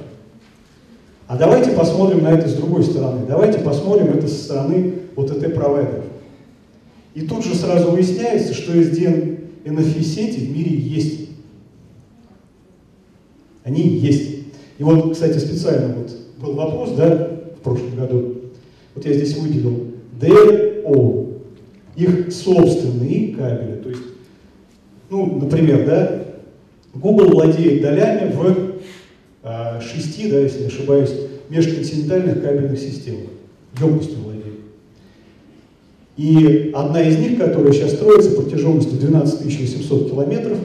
А 1.26 1.37
давайте 1.37 1.71
посмотрим 1.71 2.25
на 2.25 2.33
это 2.33 2.49
с 2.49 2.54
другой 2.54 2.83
стороны. 2.83 3.25
Давайте 3.26 3.61
посмотрим 3.61 4.09
это 4.09 4.26
со 4.26 4.45
стороны 4.45 4.95
вот 5.14 5.30
этой 5.30 5.49
провайдеров. 5.50 6.04
И 7.14 7.23
тут 7.23 7.45
же 7.45 7.54
сразу 7.54 7.92
выясняется, 7.92 8.52
что 8.52 8.73
SDN 8.73 9.40
NFI 9.64 10.02
сети 10.02 10.40
в 10.40 10.57
мире 10.57 10.76
есть. 10.76 11.28
Они 13.62 13.83
есть. 13.83 14.29
И 14.80 14.82
вот, 14.82 15.12
кстати, 15.12 15.37
специально 15.37 15.94
вот 15.94 16.10
был 16.38 16.54
вопрос, 16.54 16.92
да, 16.96 17.32
в 17.54 17.62
прошлом 17.62 17.96
году. 17.96 18.37
Вот 18.94 19.04
я 19.04 19.12
здесь 19.12 19.37
выделил 19.37 19.88
DO, 20.18 21.37
их 21.96 22.32
собственные 22.32 23.34
кабели. 23.34 23.75
То 23.82 23.90
есть, 23.90 24.02
ну, 25.10 25.38
например, 25.38 25.84
да, 25.84 26.22
Google 26.94 27.26
владеет 27.26 27.82
долями 27.82 28.32
в 28.32 28.80
а, 29.42 29.82
шести, 29.82 30.30
да, 30.30 30.38
если 30.38 30.62
не 30.62 30.68
ошибаюсь, 30.68 31.12
межконтинентальных 31.50 32.42
кабельных 32.42 32.78
систем, 32.78 33.16
емкостью 33.78 34.16
владеет. 34.25 34.60
И 36.16 36.72
одна 36.75 37.02
из 37.02 37.18
них, 37.18 37.38
которая 37.38 37.75
сейчас 37.75 37.92
строится 37.92 38.30
протяженностью 38.30 38.99
12 38.99 39.44
800 39.44 40.10
километров, 40.10 40.58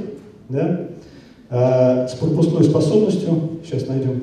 да, 0.48 0.88
э, 1.50 2.08
с 2.08 2.14
пропускной 2.14 2.64
способностью, 2.64 3.55
сейчас 3.66 3.88
найдем, 3.88 4.22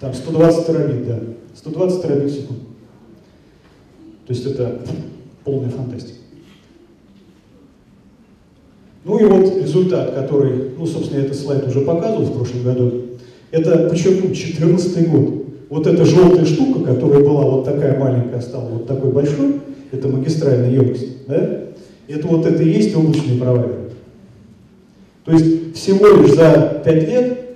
там 0.00 0.14
120 0.14 0.66
терабит, 0.66 1.06
да, 1.06 1.20
120 1.54 2.02
терабит 2.02 2.30
в 2.30 2.34
секунду. 2.34 2.62
То 4.26 4.34
есть 4.34 4.46
это 4.46 4.80
полная 5.44 5.70
фантастика. 5.70 6.18
Ну 9.04 9.18
и 9.18 9.24
вот 9.24 9.56
результат, 9.56 10.14
который, 10.14 10.70
ну, 10.76 10.84
собственно, 10.84 11.20
я 11.20 11.24
этот 11.24 11.38
слайд 11.38 11.66
уже 11.66 11.80
показывал 11.80 12.24
в 12.24 12.36
прошлом 12.36 12.62
году, 12.62 13.04
это, 13.50 13.88
подчеркну, 13.88 14.26
2014 14.26 15.10
год. 15.10 15.44
Вот 15.70 15.86
эта 15.86 16.04
желтая 16.04 16.44
штука, 16.44 16.94
которая 16.94 17.24
была 17.24 17.44
вот 17.46 17.64
такая 17.64 17.98
маленькая, 17.98 18.40
стала 18.40 18.68
вот 18.68 18.86
такой 18.86 19.10
большой, 19.10 19.60
это 19.92 20.08
магистральная 20.08 20.70
емкость, 20.70 21.26
да? 21.26 21.64
Это 22.06 22.26
вот 22.26 22.44
это 22.46 22.62
и 22.62 22.68
есть 22.68 22.94
облачные 22.94 23.38
провайдеры. 23.38 23.90
То 25.24 25.32
есть 25.32 25.74
всего 25.74 26.06
лишь 26.08 26.34
за 26.34 26.82
5 26.84 27.08
лет 27.08 27.47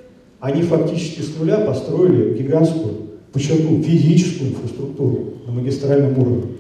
они 0.43 0.63
фактически 0.63 1.21
с 1.21 1.37
нуля 1.39 1.59
построили 1.59 2.37
гигантскую, 2.37 3.11
подчеркну, 3.33 3.81
физическую 3.81 4.51
инфраструктуру 4.51 5.35
на 5.47 5.53
магистральном 5.53 6.19
уровне. 6.19 6.57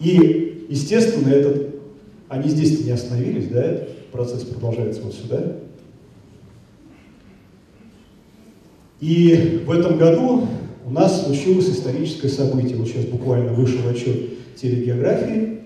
И, 0.00 0.64
естественно, 0.70 1.28
этот, 1.28 1.74
они 2.28 2.48
здесь 2.48 2.82
не 2.86 2.90
остановились, 2.90 3.48
да, 3.48 3.80
процесс 4.12 4.44
продолжается 4.44 5.02
вот 5.02 5.12
сюда. 5.12 5.58
И 9.00 9.62
в 9.66 9.70
этом 9.70 9.98
году 9.98 10.48
у 10.86 10.90
нас 10.90 11.26
случилось 11.26 11.68
историческое 11.68 12.30
событие. 12.30 12.78
Вот 12.78 12.88
сейчас 12.88 13.04
буквально 13.04 13.52
вышел 13.52 13.86
отчет 13.86 14.56
телегеографии. 14.56 15.64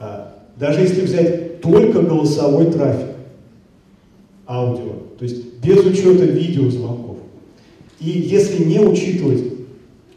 А, 0.00 0.42
даже 0.56 0.80
если 0.80 1.02
взять 1.02 1.60
только 1.60 2.00
голосовой 2.00 2.72
трафик, 2.72 3.10
аудио, 4.46 5.03
то 5.18 5.24
есть 5.24 5.58
без 5.62 5.84
учета 5.84 6.24
видеозвонков. 6.24 7.18
И 8.00 8.10
если 8.10 8.64
не 8.64 8.80
учитывать 8.80 9.42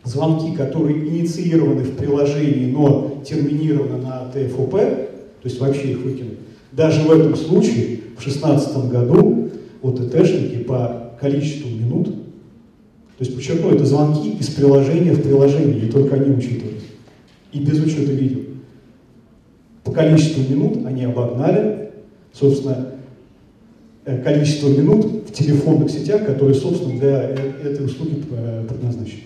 звонки, 0.04 0.56
которые 0.56 0.98
инициированы 1.08 1.84
в 1.84 1.96
приложении, 1.96 2.72
но 2.72 3.22
терминированы 3.26 4.02
на 4.02 4.32
ТФОП, 4.32 4.72
то 4.72 5.44
есть 5.44 5.60
вообще 5.60 5.92
их 5.92 6.00
выкинуть, 6.00 6.40
даже 6.72 7.02
в 7.02 7.12
этом 7.12 7.36
случае 7.36 8.00
в 8.18 8.24
2016 8.24 8.90
году 8.90 9.50
ОТТшники 9.82 10.64
по 10.64 11.14
количеству 11.20 11.70
минут 11.70 12.10
то 13.18 13.24
есть, 13.24 13.36
подчеркну, 13.36 13.72
это 13.72 13.84
звонки 13.84 14.30
из 14.40 14.50
приложения 14.50 15.12
в 15.12 15.24
приложение, 15.24 15.88
и 15.88 15.90
только 15.90 16.16
они 16.16 16.36
учитывались. 16.36 16.84
И 17.52 17.60
без 17.60 17.84
учета 17.84 18.12
видео. 18.12 18.42
По 19.84 19.92
количеству 19.92 20.44
минут 20.54 20.86
они 20.86 21.06
обогнали, 21.06 21.94
собственно, 22.32 22.92
количество 24.24 24.70
минут 24.70 25.30
в 25.30 25.34
телефонных 25.34 25.90
сетях, 25.90 26.26
которые, 26.26 26.56
собственно, 26.56 26.98
для 26.98 27.30
э, 27.30 27.36
этой 27.64 27.86
услуги 27.86 28.24
э, 28.32 28.66
предназначены. 28.68 29.24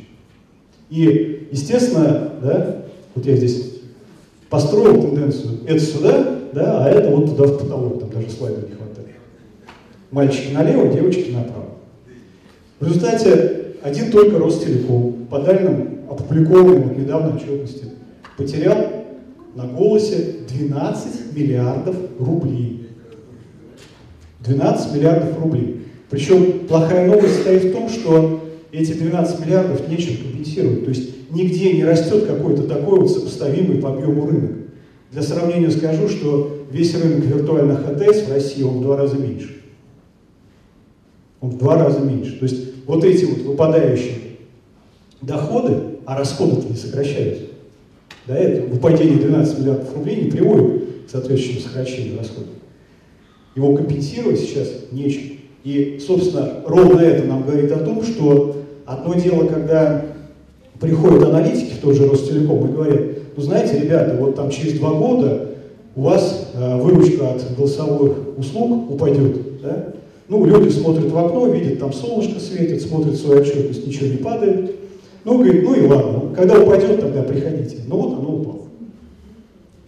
И, 0.89 1.47
естественно, 1.51 2.33
да, 2.41 2.83
вот 3.13 3.25
я 3.25 3.35
здесь 3.35 3.79
построил 4.49 5.01
тенденцию, 5.01 5.59
это 5.67 5.79
сюда, 5.79 6.39
да, 6.53 6.85
а 6.85 6.89
это 6.89 7.09
вот 7.11 7.27
туда 7.27 7.43
в 7.43 7.59
потолок, 7.59 7.99
там 7.99 8.09
даже 8.09 8.29
слайда 8.29 8.67
не 8.67 8.75
хватает. 8.75 9.15
Мальчики 10.09 10.51
налево, 10.53 10.91
девочки 10.91 11.29
направо. 11.29 11.69
В 12.79 12.87
результате 12.87 13.75
один 13.83 14.11
только 14.11 14.39
Ростелеком, 14.39 15.27
по 15.29 15.39
данным 15.39 15.99
опубликованным 16.09 16.89
вот 16.89 16.97
недавно 16.97 17.35
отчетности, 17.35 17.85
потерял 18.35 18.77
на 19.55 19.65
голосе 19.67 20.37
12 20.49 21.35
миллиардов 21.35 21.95
рублей. 22.19 22.80
12 24.43 24.95
миллиардов 24.95 25.39
рублей. 25.39 25.81
Причем 26.09 26.67
плохая 26.67 27.07
новость 27.07 27.35
состоит 27.35 27.65
в 27.65 27.71
том, 27.73 27.89
что 27.89 28.43
эти 28.71 28.93
12 28.93 29.45
миллиардов 29.45 29.87
нечем 29.87 30.17
компенсировать. 30.17 30.83
То 30.83 30.89
есть 30.89 31.31
нигде 31.31 31.73
не 31.73 31.85
растет 31.85 32.25
какой-то 32.25 32.63
такой 32.63 32.99
вот 32.99 33.11
сопоставимый 33.11 33.77
по 33.77 33.93
объему 33.93 34.25
рынок. 34.27 34.51
Для 35.11 35.21
сравнения 35.21 35.71
скажу, 35.71 36.07
что 36.07 36.65
весь 36.71 36.95
рынок 36.95 37.25
виртуальных 37.25 37.87
АТС 37.87 38.27
в 38.27 38.31
России 38.31 38.63
он 38.63 38.79
в 38.79 38.81
два 38.81 38.97
раза 38.97 39.17
меньше. 39.17 39.61
Он 41.41 41.51
в 41.51 41.57
два 41.57 41.83
раза 41.83 41.99
меньше. 41.99 42.37
То 42.39 42.45
есть 42.45 42.85
вот 42.85 43.03
эти 43.03 43.25
вот 43.25 43.39
выпадающие 43.39 44.15
доходы, 45.21 45.77
а 46.05 46.17
расходы-то 46.17 46.67
не 46.67 46.77
сокращаются. 46.77 47.45
Да, 48.27 48.37
это 48.37 48.67
выпадение 48.67 49.17
12 49.17 49.59
миллиардов 49.59 49.95
рублей 49.95 50.23
не 50.23 50.31
приводит 50.31 50.83
к 51.07 51.09
соответствующему 51.09 51.61
сокращению 51.61 52.17
расходов. 52.17 52.60
Его 53.55 53.75
компенсировать 53.75 54.39
сейчас 54.39 54.67
нечем. 54.91 55.37
И, 55.63 55.99
собственно, 56.05 56.61
ровно 56.65 56.99
это 56.99 57.25
нам 57.25 57.43
говорит 57.43 57.71
о 57.71 57.79
том, 57.79 58.03
что 58.03 58.55
одно 58.85 59.13
дело, 59.13 59.45
когда 59.45 60.05
приходят 60.79 61.23
аналитики 61.23 61.73
в 61.73 61.79
тот 61.79 61.95
же 61.95 62.07
Ростелеком 62.07 62.67
и 62.67 62.73
говорят, 62.73 63.01
ну 63.35 63.43
знаете, 63.43 63.79
ребята, 63.79 64.15
вот 64.19 64.35
там 64.35 64.49
через 64.49 64.73
два 64.79 64.93
года 64.93 65.49
у 65.95 66.01
вас 66.01 66.51
э, 66.53 66.81
выручка 66.81 67.31
от 67.31 67.55
голосовых 67.55 68.37
услуг 68.37 68.89
упадет, 68.91 69.61
да? 69.61 69.93
Ну, 70.27 70.45
люди 70.45 70.69
смотрят 70.69 71.11
в 71.11 71.17
окно, 71.17 71.47
видят, 71.47 71.79
там 71.79 71.91
солнышко 71.91 72.39
светит, 72.39 72.81
смотрят 72.81 73.17
свою 73.17 73.41
отчетность, 73.41 73.85
ничего 73.85 74.07
не 74.07 74.17
падает. 74.17 74.75
Ну, 75.25 75.37
говорит, 75.37 75.63
ну 75.63 75.75
и 75.75 75.85
ладно, 75.85 76.33
когда 76.35 76.57
упадет, 76.57 77.01
тогда 77.01 77.21
приходите. 77.21 77.77
Ну 77.87 77.97
вот 77.97 78.17
оно 78.17 78.35
упало. 78.37 78.60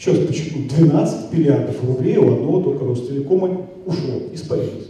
Сейчас 0.04 0.18
почему? 0.18 0.68
12 0.68 1.32
миллиардов 1.32 1.82
рублей 1.82 2.18
у 2.18 2.34
одного 2.34 2.62
только 2.62 2.84
Ростелекома 2.84 3.68
ушло, 3.86 4.20
испарилось. 4.34 4.90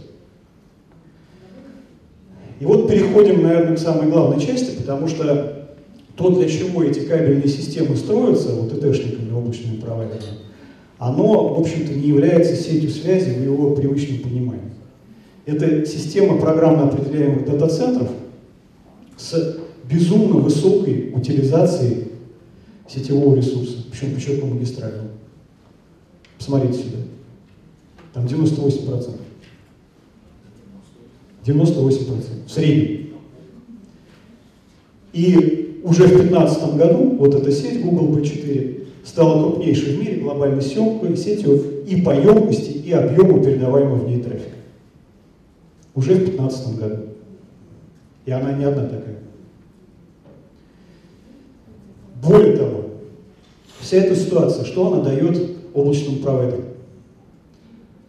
И 2.58 2.64
вот 2.64 2.88
переходим, 2.88 3.44
наверное, 3.44 3.76
к 3.76 3.78
самой 3.78 4.10
главной 4.10 4.44
части, 4.44 4.76
потому 4.76 5.06
что 5.06 5.68
то, 6.16 6.30
для 6.30 6.48
чего 6.48 6.82
эти 6.82 7.00
кабельные 7.00 7.46
системы 7.46 7.94
строятся, 7.94 8.54
вот 8.54 8.72
ИТшниками, 8.72 9.32
облачными 9.32 9.76
провайдерами, 9.76 10.38
оно, 10.98 11.54
в 11.54 11.60
общем-то, 11.60 11.94
не 11.94 12.08
является 12.08 12.56
сетью 12.56 12.90
связи 12.90 13.30
в 13.30 13.44
его 13.44 13.72
привычном 13.76 14.18
понимании. 14.18 14.72
Это 15.46 15.86
система 15.86 16.40
программно 16.40 16.88
определяемых 16.88 17.44
дата-центров 17.44 18.08
с 19.16 19.58
безумно 19.88 20.40
высокой 20.40 21.12
утилизацией 21.14 22.08
сетевого 22.88 23.36
ресурса, 23.36 23.73
причем 23.94 24.14
подчеркну 24.14 24.46
магистрального. 24.46 25.08
Посмотрите 26.36 26.78
сюда. 26.78 26.98
Там 28.12 28.26
98%. 28.26 29.10
98% 31.44 32.46
в 32.46 32.50
среднем. 32.50 33.14
И 35.12 35.80
уже 35.84 36.04
в 36.04 36.08
2015 36.08 36.76
году 36.76 37.16
вот 37.18 37.34
эта 37.34 37.52
сеть 37.52 37.82
Google 37.82 38.18
B4 38.18 38.86
стала 39.04 39.42
крупнейшей 39.42 39.96
в 39.96 40.00
мире 40.00 40.20
глобальной 40.20 40.62
съемкой 40.62 41.16
сетью 41.16 41.84
и 41.86 42.00
по 42.00 42.10
емкости, 42.10 42.70
и 42.70 42.90
объему 42.90 43.44
передаваемого 43.44 44.04
в 44.04 44.08
ней 44.08 44.22
трафика 44.22 44.56
уже 45.94 46.14
в 46.14 46.18
2015 46.18 46.78
году. 46.78 47.02
И 48.24 48.32
она 48.32 48.52
не 48.52 48.64
одна 48.64 48.84
такая. 48.84 49.18
Более 52.22 52.56
того, 52.56 52.83
вся 53.84 53.98
эта 53.98 54.16
ситуация, 54.16 54.64
что 54.64 54.92
она 54.92 55.02
дает 55.02 55.38
облачным 55.74 56.20
провайдерам? 56.20 56.64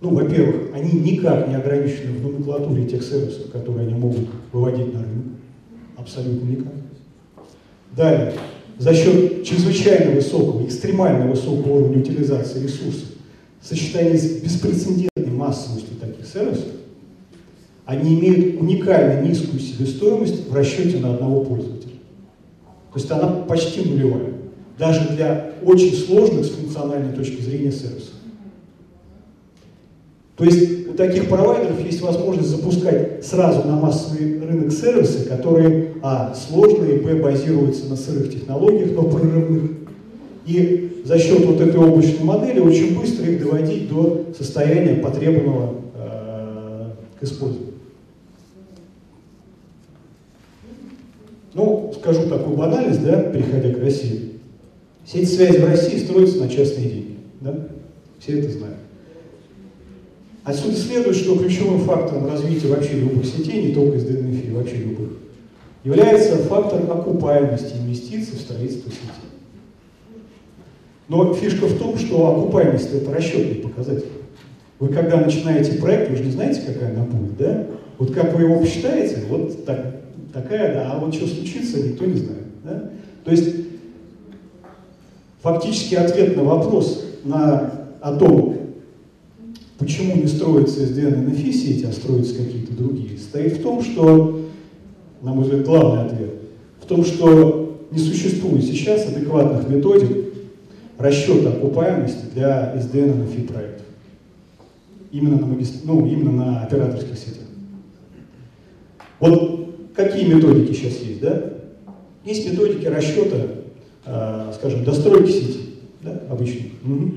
Ну, 0.01 0.15
во-первых, 0.15 0.73
они 0.73 0.91
никак 0.91 1.47
не 1.47 1.55
ограничены 1.55 2.17
в 2.17 2.21
номенклатуре 2.21 2.85
тех 2.85 3.03
сервисов, 3.03 3.51
которые 3.51 3.87
они 3.87 3.97
могут 3.97 4.27
выводить 4.51 4.93
на 4.93 5.01
рынок. 5.01 5.25
Абсолютно 5.97 6.45
никак. 6.47 6.73
Далее, 7.95 8.33
за 8.77 8.93
счет 8.93 9.43
чрезвычайно 9.43 10.11
высокого, 10.15 10.65
экстремально 10.65 11.29
высокого 11.29 11.73
уровня 11.73 11.99
утилизации 11.99 12.63
ресурсов, 12.63 13.09
сочетание 13.61 14.17
с 14.17 14.41
беспрецедентной 14.41 15.31
массовостью 15.31 15.95
таких 15.99 16.25
сервисов, 16.25 16.71
они 17.85 18.19
имеют 18.19 18.61
уникально 18.61 19.27
низкую 19.27 19.59
себестоимость 19.59 20.49
в 20.49 20.53
расчете 20.53 20.99
на 20.99 21.13
одного 21.15 21.43
пользователя. 21.43 21.93
То 22.93 22.99
есть 22.99 23.11
она 23.11 23.27
почти 23.27 23.81
нулевая, 23.81 24.34
даже 24.77 25.09
для 25.09 25.51
очень 25.63 25.93
сложных 25.93 26.45
с 26.45 26.49
функциональной 26.49 27.13
точки 27.13 27.41
зрения 27.41 27.71
сервисов. 27.71 28.13
То 30.35 30.43
есть 30.43 30.89
у 30.89 30.93
таких 30.93 31.29
провайдеров 31.29 31.83
есть 31.83 32.01
возможность 32.01 32.49
запускать 32.49 33.25
сразу 33.25 33.65
на 33.65 33.77
массовый 33.77 34.39
рынок 34.39 34.71
сервисы, 34.73 35.25
которые, 35.25 35.93
а, 36.01 36.35
сложные, 36.35 36.99
б, 36.99 37.21
базируются 37.21 37.85
на 37.85 37.95
сырых 37.95 38.31
технологиях, 38.31 38.91
но 38.93 39.03
прорывных. 39.03 39.71
И 40.45 41.01
за 41.05 41.17
счет 41.19 41.45
вот 41.45 41.61
этой 41.61 41.79
облачной 41.79 42.25
модели 42.25 42.59
очень 42.59 42.99
быстро 42.99 43.25
их 43.25 43.39
доводить 43.39 43.89
до 43.89 44.25
состояния 44.37 44.95
потребного 44.95 45.75
э, 45.95 46.89
к 47.19 47.23
использованию. 47.23 47.73
Ну, 51.53 51.93
скажу 51.97 52.27
такую 52.27 52.57
банальность, 52.57 53.03
да, 53.03 53.21
переходя 53.21 53.73
к 53.73 53.81
России. 53.81 54.34
Сеть 55.05 55.31
связи 55.31 55.57
в 55.57 55.65
России 55.65 55.99
строится 55.99 56.39
на 56.39 56.49
частные 56.49 56.89
деньги. 56.89 57.17
Да? 57.41 57.67
Все 58.19 58.39
это 58.39 58.49
знают. 58.51 58.77
Отсюда 60.43 60.75
следует, 60.75 61.15
что 61.15 61.37
ключевым 61.37 61.81
фактором 61.81 62.27
развития 62.27 62.67
вообще 62.67 62.99
любых 62.99 63.25
сетей, 63.25 63.67
не 63.67 63.73
только 63.73 63.97
из 63.97 64.03
ДНФ, 64.03 64.51
вообще 64.51 64.77
любых, 64.77 65.09
является 65.83 66.37
фактор 66.37 66.81
окупаемости 66.91 67.77
инвестиций 67.77 68.37
в 68.37 68.41
строительство 68.41 68.91
сети. 68.91 69.25
Но 71.07 71.33
фишка 71.33 71.65
в 71.65 71.77
том, 71.77 71.97
что 71.97 72.27
окупаемость 72.27 72.93
это 72.93 73.11
расчетный 73.11 73.55
показатель. 73.55 74.05
Вы 74.79 74.89
когда 74.89 75.17
начинаете 75.17 75.79
проект, 75.79 76.09
вы 76.09 76.17
же 76.17 76.23
не 76.23 76.31
знаете, 76.31 76.61
какая 76.61 76.91
она 76.91 77.05
будет, 77.05 77.37
да? 77.37 77.67
Вот 77.97 78.13
как 78.13 78.35
вы 78.35 78.43
его 78.43 78.59
посчитаете, 78.59 79.23
вот 79.29 79.65
так, 79.65 80.01
такая, 80.33 80.73
да, 80.73 80.91
а 80.91 80.99
вот 80.99 81.13
что 81.13 81.27
случится, 81.27 81.81
никто 81.81 82.05
не 82.05 82.17
знает. 82.17 82.43
Да? 82.63 82.91
То 83.23 83.31
есть 83.31 83.55
фактически 85.45 85.93
ответ 85.93 86.35
на 86.35 86.43
вопрос 86.43 87.05
на, 87.23 87.71
о 88.01 88.15
том, 88.15 88.57
почему 89.77 90.15
не 90.15 90.25
строится 90.25 90.81
SDN 90.81 91.23
и 91.23 91.35
NFI 91.35 91.51
сети, 91.53 91.85
а 91.85 91.91
строятся 91.91 92.33
какие-то 92.33 92.73
другие, 92.73 93.19
стоит 93.19 93.59
в 93.59 93.61
том, 93.61 93.83
что, 93.83 94.41
на 95.21 95.33
мой 95.35 95.43
взгляд, 95.43 95.65
главный 95.67 96.05
ответ, 96.05 96.31
в 96.81 96.87
том, 96.87 97.05
что 97.05 97.79
не 97.91 97.99
существует 97.99 98.63
сейчас 98.63 99.05
адекватных 99.05 99.69
методик 99.69 100.33
расчета 100.97 101.49
окупаемости 101.49 102.25
для 102.33 102.73
SDN 102.75 103.09
и 103.09 103.37
NFI 103.37 103.47
проектов. 103.47 103.85
Именно 105.11 105.41
на, 105.41 105.45
магистр... 105.45 105.77
ну, 105.83 106.07
именно 106.07 106.31
на 106.31 106.61
операторских 106.63 107.19
сетях. 107.19 107.43
Вот 109.19 109.75
какие 109.93 110.25
методики 110.25 110.73
сейчас 110.73 110.97
есть, 111.01 111.21
да? 111.21 111.53
Есть 112.23 112.49
методики 112.49 112.87
расчета, 112.87 113.64
э, 114.05 114.51
скажем, 114.55 114.83
достройки 114.83 115.31
сети, 115.31 115.59
да, 116.01 116.21
обычно. 116.29 116.67
Угу. 116.83 117.11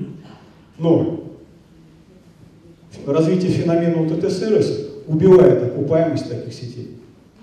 Но 0.77 1.23
развитие 3.05 3.51
феномена 3.51 4.01
УТТ-сервиса 4.03 4.89
убивает 5.07 5.63
окупаемость 5.63 6.29
таких 6.29 6.53
сетей. 6.53 6.97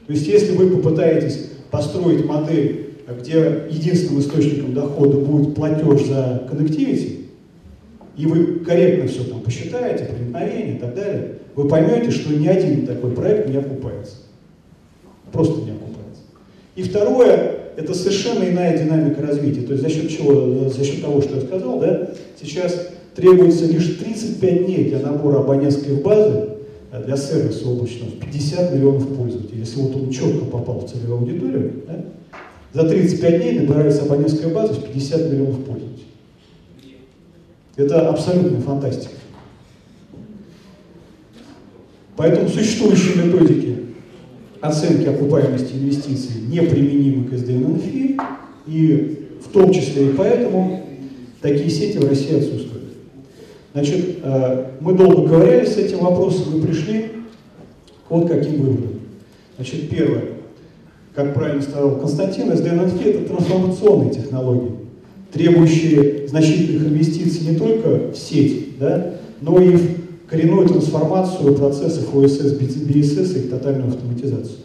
То 0.07 0.13
есть 0.13 0.27
если 0.27 0.57
вы 0.57 0.71
попытаетесь 0.71 1.51
построить 1.71 2.25
модель, 2.25 2.95
где 3.21 3.67
единственным 3.71 4.21
источником 4.21 4.75
дохода 4.75 5.19
будет 5.19 5.55
платеж 5.55 6.07
за 6.07 6.47
коннективити, 6.49 7.27
и 8.17 8.27
вы 8.27 8.61
корректно 8.61 9.09
все 9.09 9.25
там 9.25 9.41
посчитаете, 9.41 10.07
проникновение 10.07 10.77
и 10.77 10.79
так 10.79 10.95
далее, 10.95 11.39
вы 11.55 11.69
поймете, 11.69 12.11
что 12.11 12.33
ни 12.33 12.47
один 12.47 12.87
такой 12.87 13.11
проект 13.11 13.49
не 13.49 13.57
окупается. 13.57 14.17
Просто 15.33 15.61
не 15.63 15.71
окупается. 15.71 16.23
И 16.77 16.83
второе, 16.83 17.56
это 17.77 17.95
совершенно 17.95 18.45
иная 18.45 18.79
динамика 18.79 19.23
развития. 19.23 19.62
То 19.62 19.73
есть 19.73 19.83
за 19.83 19.91
счет 19.91 20.11
чего? 20.11 20.69
За 20.69 20.85
счет 20.85 21.03
того, 21.03 21.21
что 21.21 21.37
я 21.37 21.43
сказал, 21.43 21.79
да, 21.79 22.11
сейчас 22.41 22.89
требуется 23.15 23.67
лишь 23.67 23.97
35 23.99 24.67
дней 24.67 24.85
для 24.85 25.01
набора 25.01 25.41
абонентской 25.41 25.95
базы 25.97 26.49
а 26.91 27.03
для 27.03 27.17
сервиса 27.17 27.69
облачного 27.69 28.12
50 28.12 28.73
миллионов 28.73 29.15
пользователей. 29.15 29.61
Если 29.61 29.81
вот 29.81 29.95
он 29.97 30.11
четко 30.11 30.47
попал 30.47 30.81
в 30.81 30.91
целевую 30.91 31.19
аудиторию, 31.19 31.73
да, 31.87 32.05
за 32.73 32.89
35 32.89 33.43
дней 33.43 33.59
набирается 33.61 34.03
абонентская 34.03 34.53
база 34.53 34.75
в 34.75 34.85
50 34.85 35.33
миллионов 35.33 35.65
пользователей. 35.65 36.07
Это 37.77 38.09
абсолютная 38.09 38.61
фантастика. 38.61 39.12
Поэтому 42.17 42.49
существующие 42.49 43.23
методики 43.23 43.76
оценки 44.61 45.07
окупаемости 45.07 45.75
инвестиций 45.75 46.42
неприменимы 46.49 47.29
к 47.29 47.33
SDN 47.33 48.21
и 48.66 49.29
в 49.45 49.53
том 49.53 49.73
числе 49.73 50.09
и 50.09 50.12
поэтому 50.12 50.87
такие 51.40 51.71
сети 51.71 51.99
в 51.99 52.09
России 52.09 52.37
отсутствуют. 52.37 52.85
Значит, 53.73 54.19
э, 54.23 54.64
мы 54.81 54.95
долго 54.95 55.29
говорили 55.29 55.66
с 55.66 55.77
этим 55.77 55.99
вопросом 55.99 56.59
и 56.59 56.66
пришли 56.66 57.03
к 58.09 58.11
вот 58.11 58.29
каким 58.29 58.62
выводам. 58.62 59.01
Значит, 59.57 59.90
первое, 59.90 60.25
как 61.14 61.35
правильно 61.35 61.62
сказал 61.62 61.99
Константин, 61.99 62.51
SDN 62.51 63.03
это 63.05 63.29
трансформационные 63.29 64.11
технологии, 64.11 64.73
требующие 65.33 66.27
значительных 66.29 66.88
инвестиций 66.88 67.51
не 67.51 67.57
только 67.57 68.12
в 68.12 68.16
сеть, 68.16 68.79
да, 68.79 69.14
но 69.40 69.61
и 69.61 69.77
в 69.77 70.06
коренную 70.29 70.69
трансформацию 70.69 71.55
процессов 71.55 72.15
ОСС, 72.15 72.59
BSS 72.59 73.37
и 73.37 73.39
их 73.45 73.51
тотальную 73.51 73.89
автоматизацию. 73.89 74.59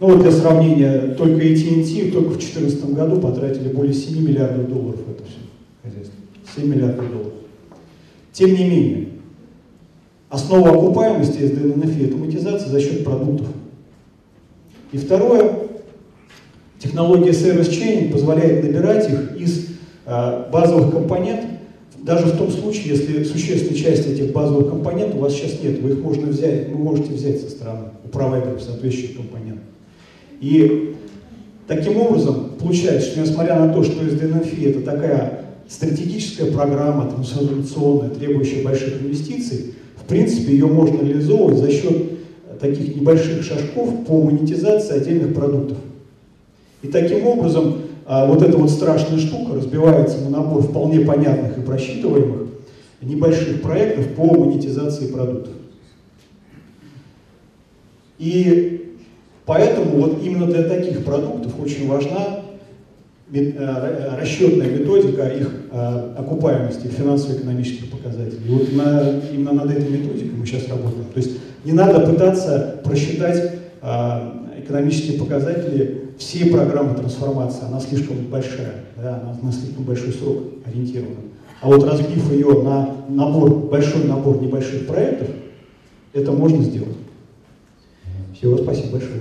Ну 0.00 0.08
вот 0.08 0.22
для 0.22 0.32
сравнения, 0.32 1.14
только 1.16 1.40
AT&T 1.40 2.10
только 2.10 2.30
в 2.30 2.38
2014 2.38 2.92
году 2.92 3.20
потратили 3.20 3.68
более 3.68 3.94
7 3.94 4.22
миллиардов 4.22 4.68
долларов 4.68 5.00
в 5.06 5.10
это 5.10 5.22
все 5.24 5.38
хозяйство. 5.82 6.14
7 6.56 6.68
миллиардов 6.68 7.10
долларов. 7.10 7.32
Тем 8.32 8.54
не 8.54 8.64
менее, 8.64 9.08
основа 10.28 10.70
окупаемости 10.70 11.38
SDNNFI– 11.38 12.06
это 12.08 12.16
монетизация 12.16 12.68
за 12.68 12.80
счет 12.80 13.04
продуктов. 13.04 13.46
И 14.92 14.98
второе, 14.98 15.58
технология 16.78 17.30
Service 17.30 17.70
Chaining 17.70 18.12
позволяет 18.12 18.64
набирать 18.64 19.08
их 19.08 19.36
из 19.38 19.68
э, 20.06 20.50
базовых 20.52 20.92
компонентов 20.92 21.53
даже 22.04 22.26
в 22.26 22.36
том 22.36 22.50
случае, 22.50 22.88
если 22.88 23.24
существенная 23.24 23.80
часть 23.80 24.06
этих 24.06 24.30
базовых 24.30 24.68
компонентов 24.68 25.16
у 25.16 25.20
вас 25.20 25.32
сейчас 25.32 25.62
нет, 25.62 25.80
вы 25.80 25.92
их 25.92 26.00
можно 26.00 26.26
взять, 26.26 26.68
вы 26.68 26.76
можете 26.76 27.14
взять 27.14 27.40
со 27.40 27.48
стороны 27.48 27.88
у 28.04 28.08
провайдеров 28.08 28.60
соответствующих 28.60 29.16
компонентов. 29.16 29.64
И 30.38 30.96
таким 31.66 31.96
образом 31.96 32.50
получается, 32.60 33.08
что 33.08 33.20
несмотря 33.20 33.58
на 33.58 33.72
то, 33.72 33.82
что 33.82 34.04
SDNFI 34.04 34.68
это 34.68 34.80
такая 34.82 35.44
стратегическая 35.66 36.52
программа, 36.52 37.10
трансформационная, 37.10 38.10
требующая 38.10 38.62
больших 38.62 39.00
инвестиций, 39.00 39.72
в 39.96 40.06
принципе, 40.06 40.52
ее 40.52 40.66
можно 40.66 41.00
реализовывать 41.00 41.56
за 41.56 41.70
счет 41.70 42.02
таких 42.60 42.96
небольших 42.96 43.42
шажков 43.42 44.04
по 44.06 44.22
монетизации 44.22 44.96
отдельных 44.96 45.32
продуктов. 45.32 45.78
И 46.82 46.88
таким 46.88 47.26
образом 47.26 47.76
а 48.06 48.26
вот 48.26 48.42
эта 48.42 48.56
вот 48.56 48.70
страшная 48.70 49.18
штука 49.18 49.54
разбивается 49.54 50.20
на 50.20 50.30
набор 50.30 50.62
вполне 50.62 51.00
понятных 51.00 51.56
и 51.58 51.62
просчитываемых 51.62 52.44
небольших 53.00 53.62
проектов 53.62 54.14
по 54.14 54.24
монетизации 54.24 55.08
продуктов. 55.08 55.52
И 58.18 58.98
поэтому 59.44 60.00
вот 60.00 60.22
именно 60.22 60.46
для 60.46 60.64
таких 60.64 61.04
продуктов 61.04 61.52
очень 61.60 61.88
важна 61.88 62.40
э, 63.32 64.18
расчетная 64.18 64.70
методика 64.70 65.26
их 65.28 65.50
э, 65.70 66.14
окупаемости, 66.16 66.86
финансово-экономических 66.86 67.90
показателей. 67.90 68.46
И 68.46 68.50
вот 68.50 68.72
на, 68.72 69.20
именно 69.32 69.52
над 69.52 69.70
этой 69.70 69.90
методикой 69.90 70.38
мы 70.38 70.46
сейчас 70.46 70.68
работаем. 70.68 71.06
То 71.12 71.20
есть 71.20 71.38
не 71.64 71.72
надо 71.72 72.00
пытаться 72.00 72.80
просчитать 72.84 73.58
э, 73.82 74.30
экономические 74.58 75.18
показатели 75.18 76.03
всей 76.18 76.50
программы 76.50 76.94
трансформации, 76.94 77.64
она 77.64 77.80
слишком 77.80 78.16
большая, 78.30 78.84
да, 78.96 79.20
она 79.20 79.38
на 79.42 79.52
слишком 79.52 79.84
большой 79.84 80.12
срок 80.12 80.38
ориентирована. 80.66 81.16
А 81.60 81.68
вот 81.68 81.84
разбив 81.84 82.30
ее 82.32 82.62
на 82.62 82.96
набор, 83.08 83.50
большой 83.54 84.04
набор 84.04 84.40
небольших 84.40 84.86
проектов, 84.86 85.28
это 86.12 86.32
можно 86.32 86.62
сделать. 86.62 86.96
Всего 88.34 88.58
спасибо 88.58 88.92
большое. 88.92 89.20